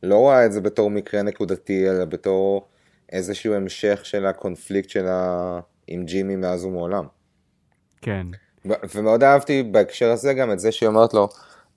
לא 0.03 0.17
רואה 0.17 0.45
את 0.45 0.51
זה 0.51 0.61
בתור 0.61 0.89
מקרה 0.89 1.21
נקודתי, 1.21 1.89
אלא 1.89 2.05
בתור 2.05 2.67
איזשהו 3.11 3.53
המשך 3.53 3.99
של 4.03 4.25
הקונפליקט 4.25 4.89
שלה 4.89 5.59
עם 5.87 6.05
ג'ימי 6.05 6.35
מאז 6.35 6.65
ומעולם. 6.65 7.05
כן. 8.01 8.27
ומאוד 8.65 9.23
אהבתי 9.23 9.63
בהקשר 9.63 10.11
הזה 10.11 10.33
גם 10.33 10.51
את 10.51 10.59
זה 10.59 10.71
שהיא 10.71 10.87
אומרת 10.87 11.13
לו, 11.13 11.29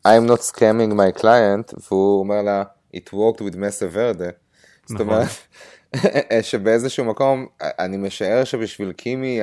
I'm 0.06 0.28
not 0.28 0.40
scamming 0.52 0.92
my 0.92 1.20
client, 1.20 1.74
והוא 1.90 2.20
אומר 2.20 2.42
לה, 2.42 2.62
it 2.96 3.08
worked 3.12 3.40
with 3.40 3.54
Mesa 3.54 3.94
Verde. 3.94 4.32
זאת 4.86 5.00
אומרת, 5.00 5.28
שבאיזשהו 6.42 7.04
מקום, 7.04 7.46
אני 7.60 7.96
משער 7.96 8.44
שבשביל 8.44 8.92
קימי 8.92 9.40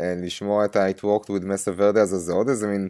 לשמוע 0.00 0.64
את 0.64 0.76
ה-it 0.76 0.98
worked 1.00 1.26
with 1.26 1.42
Mesa 1.42 1.78
Verde 1.78 1.98
הזה 1.98 2.18
זה 2.18 2.32
עוד 2.32 2.48
איזה 2.48 2.66
מין 2.66 2.88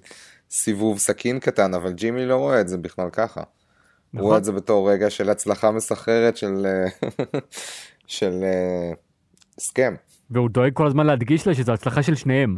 סיבוב 0.51 0.99
סכין 0.99 1.39
קטן, 1.39 1.75
אבל 1.75 1.93
ג'ימי 1.93 2.27
לא 2.27 2.37
רואה 2.37 2.61
את 2.61 2.69
זה 2.69 2.79
בכלל 2.79 3.11
ככה. 3.11 3.41
נכון. 3.41 4.21
הוא 4.21 4.29
רואה 4.29 4.39
את 4.39 4.45
זה 4.45 4.53
בתור 4.53 4.91
רגע 4.91 5.11
של 5.11 5.31
הצלחה 5.31 5.71
מסחררת 5.71 6.37
של... 6.37 6.67
של 8.07 8.45
סכם. 9.61 9.95
והוא 10.31 10.51
דואג 10.51 10.73
כל 10.73 10.87
הזמן 10.87 11.07
להדגיש 11.07 11.47
לה 11.47 11.55
שזו 11.55 11.73
הצלחה 11.73 12.03
של 12.03 12.15
שניהם. 12.15 12.57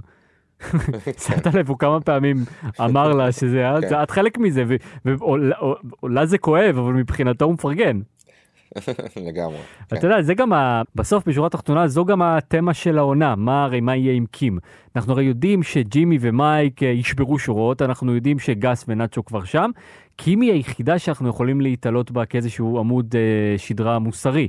שמת 1.24 1.46
לב, 1.46 1.68
הוא 1.68 1.78
כמה 1.78 2.00
פעמים 2.00 2.36
אמר 2.80 3.12
לה 3.12 3.32
שזה, 3.32 3.64
כן. 3.80 4.02
את 4.02 4.10
חלק 4.10 4.38
מזה, 4.38 4.64
ואולי 5.04 6.26
זה 6.26 6.38
כואב, 6.38 6.78
אבל 6.78 6.92
מבחינתו 6.92 7.44
הוא 7.44 7.54
מפרגן. 7.54 8.00
לגמרי. 9.26 9.58
אתה 9.86 9.96
כן. 9.96 10.06
יודע, 10.06 10.22
זה 10.22 10.34
גם, 10.34 10.52
ה... 10.52 10.82
בסוף 10.94 11.28
בשורה 11.28 11.46
התחתונה, 11.46 11.88
זו 11.88 12.04
גם 12.04 12.22
התמה 12.22 12.74
של 12.74 12.98
העונה, 12.98 13.36
מה 13.36 13.64
הרי 13.64 13.80
מה 13.80 13.96
יהיה 13.96 14.12
עם 14.12 14.26
קים. 14.26 14.58
אנחנו 14.96 15.12
הרי 15.12 15.24
יודעים 15.24 15.62
שג'ימי 15.62 16.18
ומייק 16.20 16.82
ישברו 16.82 17.38
שורות, 17.38 17.82
אנחנו 17.82 18.14
יודעים 18.14 18.38
שגס 18.38 18.84
ונאצ'ו 18.88 19.24
כבר 19.24 19.44
שם. 19.44 19.70
קים 20.16 20.40
היא 20.40 20.52
היחידה 20.52 20.98
שאנחנו 20.98 21.28
יכולים 21.28 21.60
להתעלות 21.60 22.10
בה 22.10 22.26
כאיזשהו 22.26 22.78
עמוד 22.78 23.14
אה, 23.16 23.58
שדרה 23.58 23.98
מוסרי. 23.98 24.48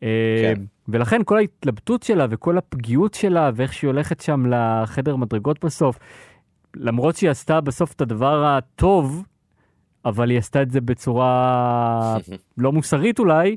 כן. 0.00 0.60
ולכן 0.88 1.20
כל 1.24 1.36
ההתלבטות 1.36 2.02
שלה 2.02 2.26
וכל 2.30 2.58
הפגיעות 2.58 3.14
שלה 3.14 3.50
ואיך 3.54 3.72
שהיא 3.72 3.88
הולכת 3.88 4.20
שם 4.20 4.46
לחדר 4.46 5.16
מדרגות 5.16 5.64
בסוף, 5.64 5.98
למרות 6.76 7.16
שהיא 7.16 7.30
עשתה 7.30 7.60
בסוף 7.60 7.92
את 7.92 8.00
הדבר 8.00 8.44
הטוב, 8.44 9.24
אבל 10.06 10.30
היא 10.30 10.38
עשתה 10.38 10.62
את 10.62 10.70
זה 10.70 10.80
בצורה 10.80 12.16
לא 12.58 12.72
מוסרית 12.72 13.18
אולי, 13.18 13.56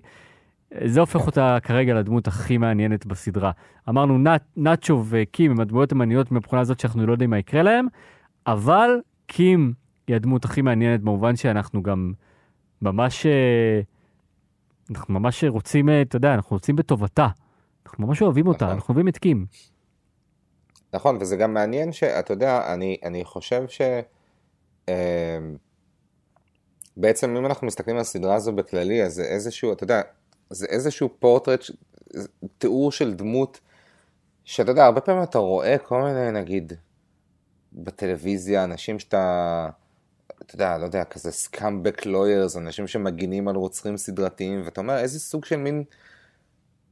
זה 0.86 1.00
הופך 1.00 1.28
אותה 1.28 1.58
כרגע 1.64 1.94
לדמות 1.94 2.28
הכי 2.28 2.58
מעניינת 2.58 3.06
בסדרה. 3.06 3.52
אמרנו, 3.90 4.18
נאט, 4.18 4.44
נאצ'ו 4.58 5.04
וקים 5.10 5.52
הם 5.52 5.60
הדמויות 5.60 5.92
המעניינות 5.92 6.32
מבחינה 6.32 6.62
הזאת 6.62 6.80
שאנחנו 6.80 7.08
לא 7.08 7.12
יודעים 7.12 7.30
מה 7.30 7.38
יקרה 7.38 7.64
להם, 7.64 7.88
אבל 8.48 8.90
קים 9.28 9.74
היא 10.08 10.16
הדמות 10.16 10.46
הכי 10.46 10.62
מעניינת 10.62 11.02
במובן 11.02 11.36
שאנחנו 11.36 11.84
גם 11.84 12.14
ממש... 12.82 13.26
אנחנו 14.92 15.14
ממש 15.14 15.44
רוצים, 15.44 15.90
אה, 15.90 16.02
אתה 16.02 16.16
יודע, 16.16 16.34
אנחנו 16.34 16.56
רוצים 16.56 16.76
בטובתה. 16.76 17.28
אנחנו 17.86 18.08
ממש 18.08 18.22
אוהבים 18.22 18.48
אותה, 18.48 18.66
נכון. 18.66 18.76
אנחנו 18.76 18.94
אוהבים 18.94 19.08
את 19.08 19.18
קים. 19.18 19.46
נכון, 20.94 21.18
וזה 21.22 21.36
גם 21.36 21.54
מעניין 21.54 21.92
שאתה 21.92 22.34
יודע, 22.34 22.74
אני, 22.74 22.98
אני 23.04 23.26
חושב 23.26 23.64
ש... 23.68 23.82
אה, 24.90 25.40
בעצם 27.00 27.38
אם 27.38 27.46
אנחנו 27.46 27.68
מסתכלים 27.68 27.96
על 27.96 28.02
הסדרה 28.02 28.36
הזו 28.36 28.52
בכללי, 28.52 29.04
אז 29.04 29.14
זה 29.14 29.24
איזשהו, 29.24 29.74
אתה 29.74 29.84
יודע, 29.84 30.02
זה 30.50 30.66
איזשהו 30.66 31.10
פורטרט, 31.20 31.64
תיאור 32.58 32.92
של 32.92 33.14
דמות, 33.14 33.60
שאתה 34.44 34.72
יודע, 34.72 34.86
הרבה 34.86 35.02
פעמים 35.02 35.24
אתה 35.24 35.38
רואה 35.38 35.78
כל 35.78 36.02
מיני, 36.02 36.32
נגיד, 36.32 36.74
בטלוויזיה, 37.74 38.64
אנשים 38.64 39.00
שאתה, 39.00 39.70
אתה 40.42 40.56
יודע, 40.56 40.78
לא 40.78 40.86
יודע, 40.86 41.04
כזה 41.04 41.32
סקאמבק 41.32 42.06
לוירס, 42.06 42.58
אנשים 42.58 42.88
שמגינים 42.88 43.48
על 43.48 43.56
רוצחים 43.56 43.98
סדרתיים, 43.98 44.62
ואתה 44.66 44.82
אומר, 44.82 44.98
איזה 44.98 45.20
סוג 45.20 45.46
של 45.46 45.56
מין 45.56 45.84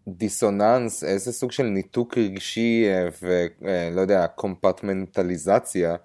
דיסוננס, 0.07 1.03
איזה 1.03 1.33
סוג 1.33 1.51
של 1.51 1.63
ניתוק 1.63 2.17
רגשי 2.17 2.85
אה, 2.87 3.07
ולא 3.21 4.01
יודע, 4.01 4.27
קומפרטמנטליזציה 4.27 5.95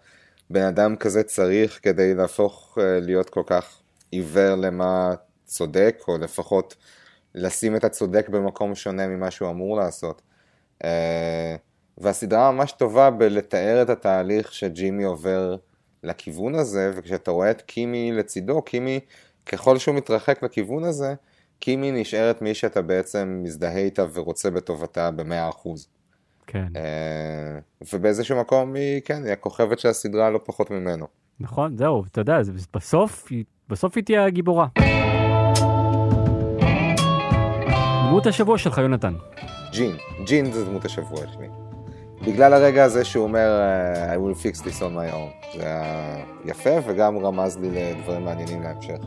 בן 0.50 0.62
אדם 0.62 0.96
כזה 0.96 1.22
צריך 1.22 1.80
כדי 1.82 2.14
להפוך 2.14 2.78
אה, 2.80 3.00
להיות 3.00 3.30
כל 3.30 3.42
כך 3.46 3.81
עיוור 4.12 4.54
למה 4.54 5.14
צודק, 5.44 6.02
או 6.08 6.18
לפחות 6.18 6.76
לשים 7.34 7.76
את 7.76 7.84
הצודק 7.84 8.28
במקום 8.28 8.74
שונה 8.74 9.06
ממה 9.06 9.30
שהוא 9.30 9.50
אמור 9.50 9.76
לעשות. 9.76 10.22
אה, 10.84 11.56
והסדרה 11.98 12.52
ממש 12.52 12.72
טובה 12.72 13.10
בלתאר 13.10 13.82
את 13.82 13.90
התהליך 13.90 14.52
שג'ימי 14.52 15.04
עובר 15.04 15.56
לכיוון 16.02 16.54
הזה, 16.54 16.92
וכשאתה 16.94 17.30
רואה 17.30 17.50
את 17.50 17.62
קימי 17.62 18.12
לצידו, 18.12 18.62
קימי, 18.62 19.00
ככל 19.46 19.78
שהוא 19.78 19.94
מתרחק 19.94 20.42
לכיוון 20.42 20.84
הזה, 20.84 21.14
קימי 21.58 21.92
נשארת 21.92 22.42
מי 22.42 22.54
שאתה 22.54 22.82
בעצם 22.82 23.40
מזדהה 23.42 23.78
איתה 23.78 24.04
ורוצה 24.12 24.50
בטובתה 24.50 25.10
במאה 25.10 25.48
אחוז. 25.48 25.88
כן, 26.46 26.66
אה, 26.76 27.58
ובאיזשהו 27.92 28.40
מקום 28.40 28.74
היא, 28.74 29.00
כן, 29.04 29.24
היא 29.24 29.32
הכוכבת 29.32 29.78
של 29.78 29.88
הסדרה 29.88 30.30
לא 30.30 30.40
פחות 30.44 30.70
ממנו. 30.70 31.21
נכון, 31.42 31.76
זהו, 31.76 32.04
אתה 32.10 32.20
יודע, 32.20 32.42
זה- 32.42 32.52
בסוף, 32.74 33.28
בסוף 33.68 33.96
היא 33.96 34.04
תהיה 34.04 34.24
הגיבורה. 34.24 34.66
דמות 38.08 38.26
השבוע 38.26 38.58
שלך, 38.58 38.78
יונתן. 38.78 39.14
ג'ין, 39.72 39.96
ג'ין 40.26 40.52
זה 40.52 40.64
דמות 40.64 40.84
השבוע 40.84 41.18
שלי. 41.34 41.46
בגלל 42.26 42.54
הרגע 42.54 42.84
הזה 42.84 43.04
שהוא 43.04 43.24
אומר 43.24 43.60
I 44.14 44.36
will 44.36 44.36
fix 44.42 44.60
this 44.62 44.78
on 44.80 44.92
my 44.96 45.14
own. 45.14 45.56
זה 45.56 45.62
היה 45.66 45.82
יפה 46.44 46.70
וגם 46.86 47.18
רמז 47.18 47.58
לי 47.58 47.68
לדברים 47.94 48.24
מעניינים 48.24 48.62
להמשך. 48.62 48.98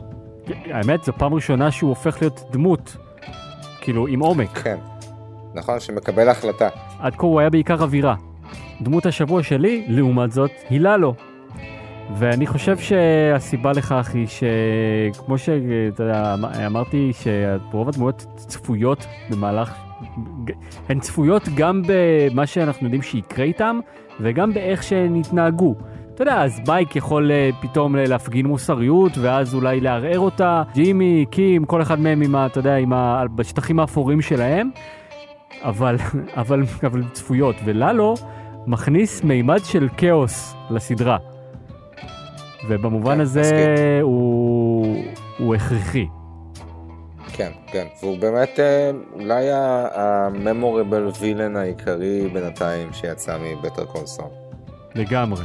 האמת, 0.64 1.04
זו 1.04 1.12
פעם 1.12 1.34
ראשונה 1.34 1.70
שהוא 1.70 1.90
הופך 1.90 2.16
להיות 2.20 2.40
דמות, 2.50 2.96
כאילו, 3.80 4.06
עם 4.06 4.20
עומק. 4.20 4.58
כן. 4.58 4.76
נכון, 5.54 5.80
שמקבל 5.80 6.28
החלטה. 6.28 6.68
עד 7.00 7.14
כה 7.16 7.26
הוא 7.26 7.40
היה 7.40 7.50
בעיקר 7.50 7.82
אווירה. 7.82 8.14
דמות 8.82 9.06
השבוע 9.06 9.42
שלי, 9.42 9.84
לעומת 9.88 10.32
זאת, 10.32 10.50
היא 10.70 10.80
ללו. 10.80 11.14
ואני 12.14 12.46
חושב 12.46 12.78
שהסיבה 12.78 13.72
לכך 13.72 14.10
היא 14.14 14.26
שכמו 14.26 15.38
שאמרתי, 15.38 17.12
שרוב 17.12 17.88
הדמויות 17.88 18.26
צפויות 18.36 19.06
במהלך, 19.30 19.74
הן 20.88 21.00
צפויות 21.00 21.42
גם 21.54 21.82
במה 21.86 22.46
שאנחנו 22.46 22.86
יודעים 22.86 23.02
שיקרה 23.02 23.44
איתם, 23.44 23.80
וגם 24.20 24.52
באיך 24.52 24.82
שהן 24.82 25.16
יתנהגו. 25.16 25.74
אתה 26.14 26.22
יודע, 26.22 26.42
אז 26.42 26.60
מייק 26.68 26.96
יכול 26.96 27.30
אה, 27.30 27.50
פתאום 27.62 27.96
להפגין 27.96 28.46
מוסריות, 28.46 29.18
ואז 29.18 29.54
אולי 29.54 29.80
לערער 29.80 30.18
אותה. 30.18 30.62
ג'ימי, 30.74 31.24
קים, 31.30 31.64
כל 31.64 31.82
אחד 31.82 32.00
מהם 32.00 32.22
עם 32.22 32.34
ה... 32.34 32.46
אתה 32.46 32.58
יודע, 32.58 32.76
עם 32.76 32.92
ה... 32.92 33.24
בשטחים 33.34 33.80
האפורים 33.80 34.22
שלהם. 34.22 34.70
אבל, 35.62 35.96
אבל, 36.40 36.62
אבל 36.82 37.02
צפויות, 37.12 37.56
וללו 37.64 38.14
מכניס 38.66 39.24
מימד 39.24 39.60
של 39.64 39.88
כאוס 39.96 40.54
לסדרה. 40.70 41.35
ובמובן 42.68 43.14
כן, 43.14 43.20
הזה 43.20 43.40
מסכים. 43.40 44.02
הוא, 44.02 45.04
הוא 45.38 45.54
הכרחי. 45.54 46.06
כן, 47.32 47.50
כן. 47.66 47.86
והוא 48.02 48.18
באמת 48.18 48.60
אה, 48.60 48.90
אולי 49.12 49.46
הממוריבל 49.94 51.10
וילן 51.20 51.56
העיקרי 51.56 52.28
בינתיים 52.32 52.92
שיצא 52.92 53.38
מבטר 53.38 53.84
קול 53.84 54.06
סול. 54.06 54.26
לגמרי. 54.94 55.44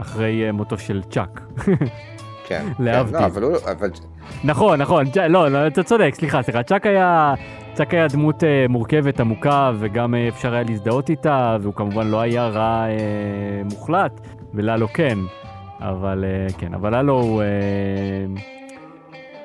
אחרי 0.00 0.46
אה, 0.46 0.52
מותו 0.52 0.78
של 0.78 1.02
צ'אק. 1.10 1.40
כן. 2.48 2.66
להבדיל. 2.78 3.16
כן, 3.16 3.22
לא, 3.22 3.26
אבל 3.26 3.42
הוא... 3.42 3.56
אבל... 3.70 3.90
נכון, 4.44 4.80
נכון, 4.80 5.04
לא, 5.28 5.48
לא, 5.48 5.66
אתה 5.66 5.82
צודק, 5.82 6.10
סליחה, 6.14 6.42
סליחה, 6.42 6.62
צ'אק 6.62 6.86
היה, 6.86 7.34
צ'אק 7.74 7.94
היה 7.94 8.08
דמות 8.08 8.44
אה, 8.44 8.66
מורכבת, 8.68 9.20
עמוקה, 9.20 9.72
וגם 9.78 10.14
אה, 10.14 10.28
אפשר 10.28 10.54
היה 10.54 10.62
להזדהות 10.62 11.10
איתה, 11.10 11.56
והוא 11.60 11.74
כמובן 11.74 12.06
לא 12.06 12.20
היה 12.20 12.46
רע 12.46 12.84
אה, 12.88 13.62
מוחלט, 13.64 14.20
וללו 14.54 14.88
כן, 14.88 15.18
אבל 15.80 16.24
אה, 16.24 16.52
כן, 16.58 16.74
אבל 16.74 16.96
ללו 16.96 17.20
הוא, 17.20 17.42
אה, 17.42 17.46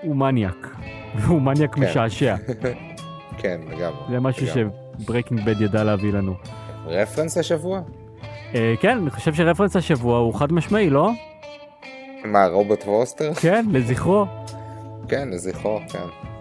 הוא 0.02 0.15
מניאק, 0.15 0.67
הוא 1.28 1.41
מניאק 1.41 1.76
כן. 1.76 1.82
משעשע, 1.82 2.36
כן, 3.41 3.62
לגמרי. 3.67 4.00
זה 4.10 4.19
משהו. 4.19 4.48
ש 4.48 4.67
Breaking 4.67 5.46
Bad 5.46 5.62
ידע 5.62 5.84
להביא 5.84 6.13
לנו. 6.13 6.34
רפרנס 6.86 7.38
השבוע? 7.38 7.82
אה, 8.56 8.74
כן, 8.80 8.98
אני 8.98 9.10
חושב 9.10 9.34
שרפרנס 9.34 9.76
השבוע 9.76 10.19
הוא 10.19 10.34
חד 10.34 10.54
משמעי, 10.54 10.89
לא? 10.89 11.12
מה, 12.26 12.45
רוברט 12.48 12.84
פורסטר? 12.88 13.34
כן, 13.41 13.65
לזכרו, 13.71 14.26
כן, 15.08 15.30
לזכרו, 15.32 15.80
כן. 15.89 16.00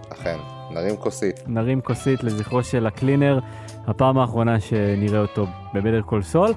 אכן. 0.09 0.37
נרים 0.71 0.97
כוסית. 0.97 1.43
נרים 1.47 1.81
כוסית 1.81 2.23
לזכרו 2.23 2.63
של 2.63 2.87
הקלינר, 2.87 3.39
הפעם 3.87 4.17
האחרונה 4.17 4.59
שנראה 4.59 5.19
אותו 5.19 5.45
בבדר 5.73 6.01
קול 6.01 6.21
סול. 6.21 6.51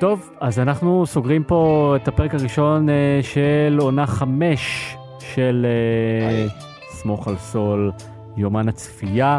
טוב, 0.00 0.30
אז 0.40 0.58
אנחנו 0.58 1.06
סוגרים 1.06 1.44
פה 1.44 1.92
את 2.02 2.08
הפרק 2.08 2.34
הראשון 2.34 2.88
אה, 2.88 3.20
של 3.22 3.76
עונה 3.80 4.06
חמש 4.06 4.96
של 5.20 5.66
אה. 5.66 6.46
סמוך 6.88 7.28
על 7.28 7.36
סול, 7.36 7.92
יומן 8.36 8.68
הצפייה. 8.68 9.36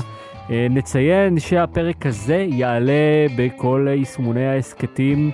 אה, 0.50 0.68
נציין 0.70 1.39
שהפרק 1.39 2.06
הזה 2.06 2.46
יעלה 2.50 3.26
בכל 3.38 3.88
יישומוני 3.89 4.46
ההסכתים, 4.46 5.32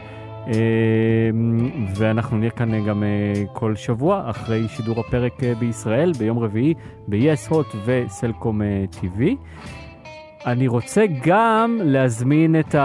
ואנחנו 1.96 2.38
נהיה 2.38 2.52
כאן 2.52 2.86
גם 2.86 3.04
כל 3.54 3.76
שבוע 3.76 4.30
אחרי 4.30 4.68
שידור 4.68 5.00
הפרק 5.00 5.34
בישראל, 5.60 6.12
ביום 6.20 6.40
רביעי, 6.40 6.74
ב-yes 7.08 7.52
hot 7.52 7.76
וסלקום 7.86 8.62
TV. 8.92 9.22
אני 10.46 10.68
רוצה 10.68 11.06
גם 11.24 11.80
להזמין 11.84 12.60
את 12.60 12.76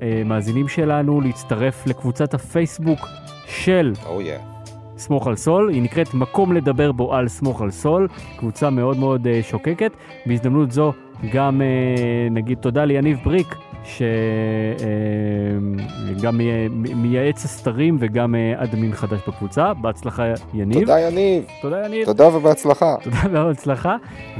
המאזינים 0.00 0.68
שלנו 0.68 1.20
להצטרף 1.20 1.86
לקבוצת 1.86 2.34
הפייסבוק 2.34 3.00
של 3.46 3.92
או 4.06 4.22
יא. 4.22 4.38
סמוך 4.98 5.26
על 5.26 5.36
סול, 5.36 5.70
היא 5.70 5.82
נקראת 5.82 6.14
מקום 6.14 6.52
לדבר 6.52 6.92
בו 6.92 7.14
על 7.14 7.28
סמוך 7.28 7.62
על 7.62 7.70
סול, 7.70 8.08
קבוצה 8.36 8.70
מאוד 8.70 8.96
מאוד 8.96 9.26
אה, 9.26 9.40
שוקקת. 9.42 9.92
בהזדמנות 10.26 10.72
זו 10.72 10.92
גם 11.32 11.62
אה, 11.62 12.28
נגיד 12.30 12.58
תודה 12.58 12.84
ליניב 12.84 13.18
בריק, 13.24 13.54
שגם 16.14 16.40
מייעץ 16.96 17.44
הסתרים 17.44 17.96
וגם 18.00 18.34
אה, 18.34 18.52
אדמין 18.56 18.94
חדש 18.94 19.20
בקבוצה. 19.28 19.74
בהצלחה 19.74 20.24
יניב. 20.54 20.80
תודה 20.80 21.00
יניב. 21.00 21.44
תודה 21.62 21.86
יניב. 21.86 22.04
תודה 22.04 22.36
ובהצלחה. 22.36 22.94
תודה 23.02 23.46
והצלחה. 23.46 23.96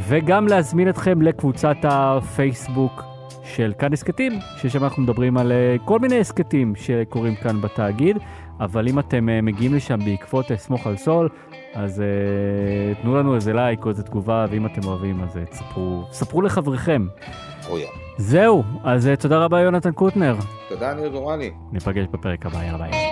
וגם 0.08 0.46
להזמין 0.46 0.88
אתכם 0.88 1.22
לקבוצת 1.22 1.76
הפייסבוק 1.82 3.02
של 3.44 3.72
כאן 3.78 3.92
הסכתים, 3.92 4.32
ששם 4.56 4.84
אנחנו 4.84 5.02
מדברים 5.02 5.36
על 5.36 5.52
אה, 5.52 5.76
כל 5.84 5.98
מיני 5.98 6.20
הסכתים 6.20 6.74
שקורים 6.76 7.34
כאן 7.34 7.60
בתאגיד, 7.60 8.16
אבל 8.60 8.88
אם 8.88 8.98
אתם 8.98 9.28
אה, 9.28 9.40
מגיעים 9.40 9.74
לשם 9.74 9.98
בעקבות 10.04 10.46
סמוך 10.56 10.86
על 10.86 10.96
סול, 10.96 11.28
אז 11.74 12.02
uh, 12.02 13.02
תנו 13.02 13.16
לנו 13.16 13.34
איזה 13.34 13.52
לייק 13.52 13.84
או 13.84 13.90
איזה 13.90 14.02
תגובה, 14.02 14.46
ואם 14.50 14.66
אתם 14.66 14.80
אוהבים 14.84 15.22
אז 15.22 15.36
uh, 15.36 15.50
תספרו, 15.50 16.04
ספרו 16.10 16.42
לחבריכם. 16.42 17.06
או 17.70 17.78
יא. 17.78 17.86
זהו, 18.16 18.62
אז 18.84 19.06
uh, 19.06 19.20
תודה 19.20 19.38
רבה 19.44 19.60
יונתן 19.60 19.92
קוטנר. 19.92 20.36
תודה, 20.68 20.94
ניר 20.94 21.08
גורלי. 21.08 21.50
ניפגש 21.72 22.06
בפרק 22.10 22.46
הבא, 22.46 22.64
יאללה 22.64 22.78
ביי. 22.78 23.11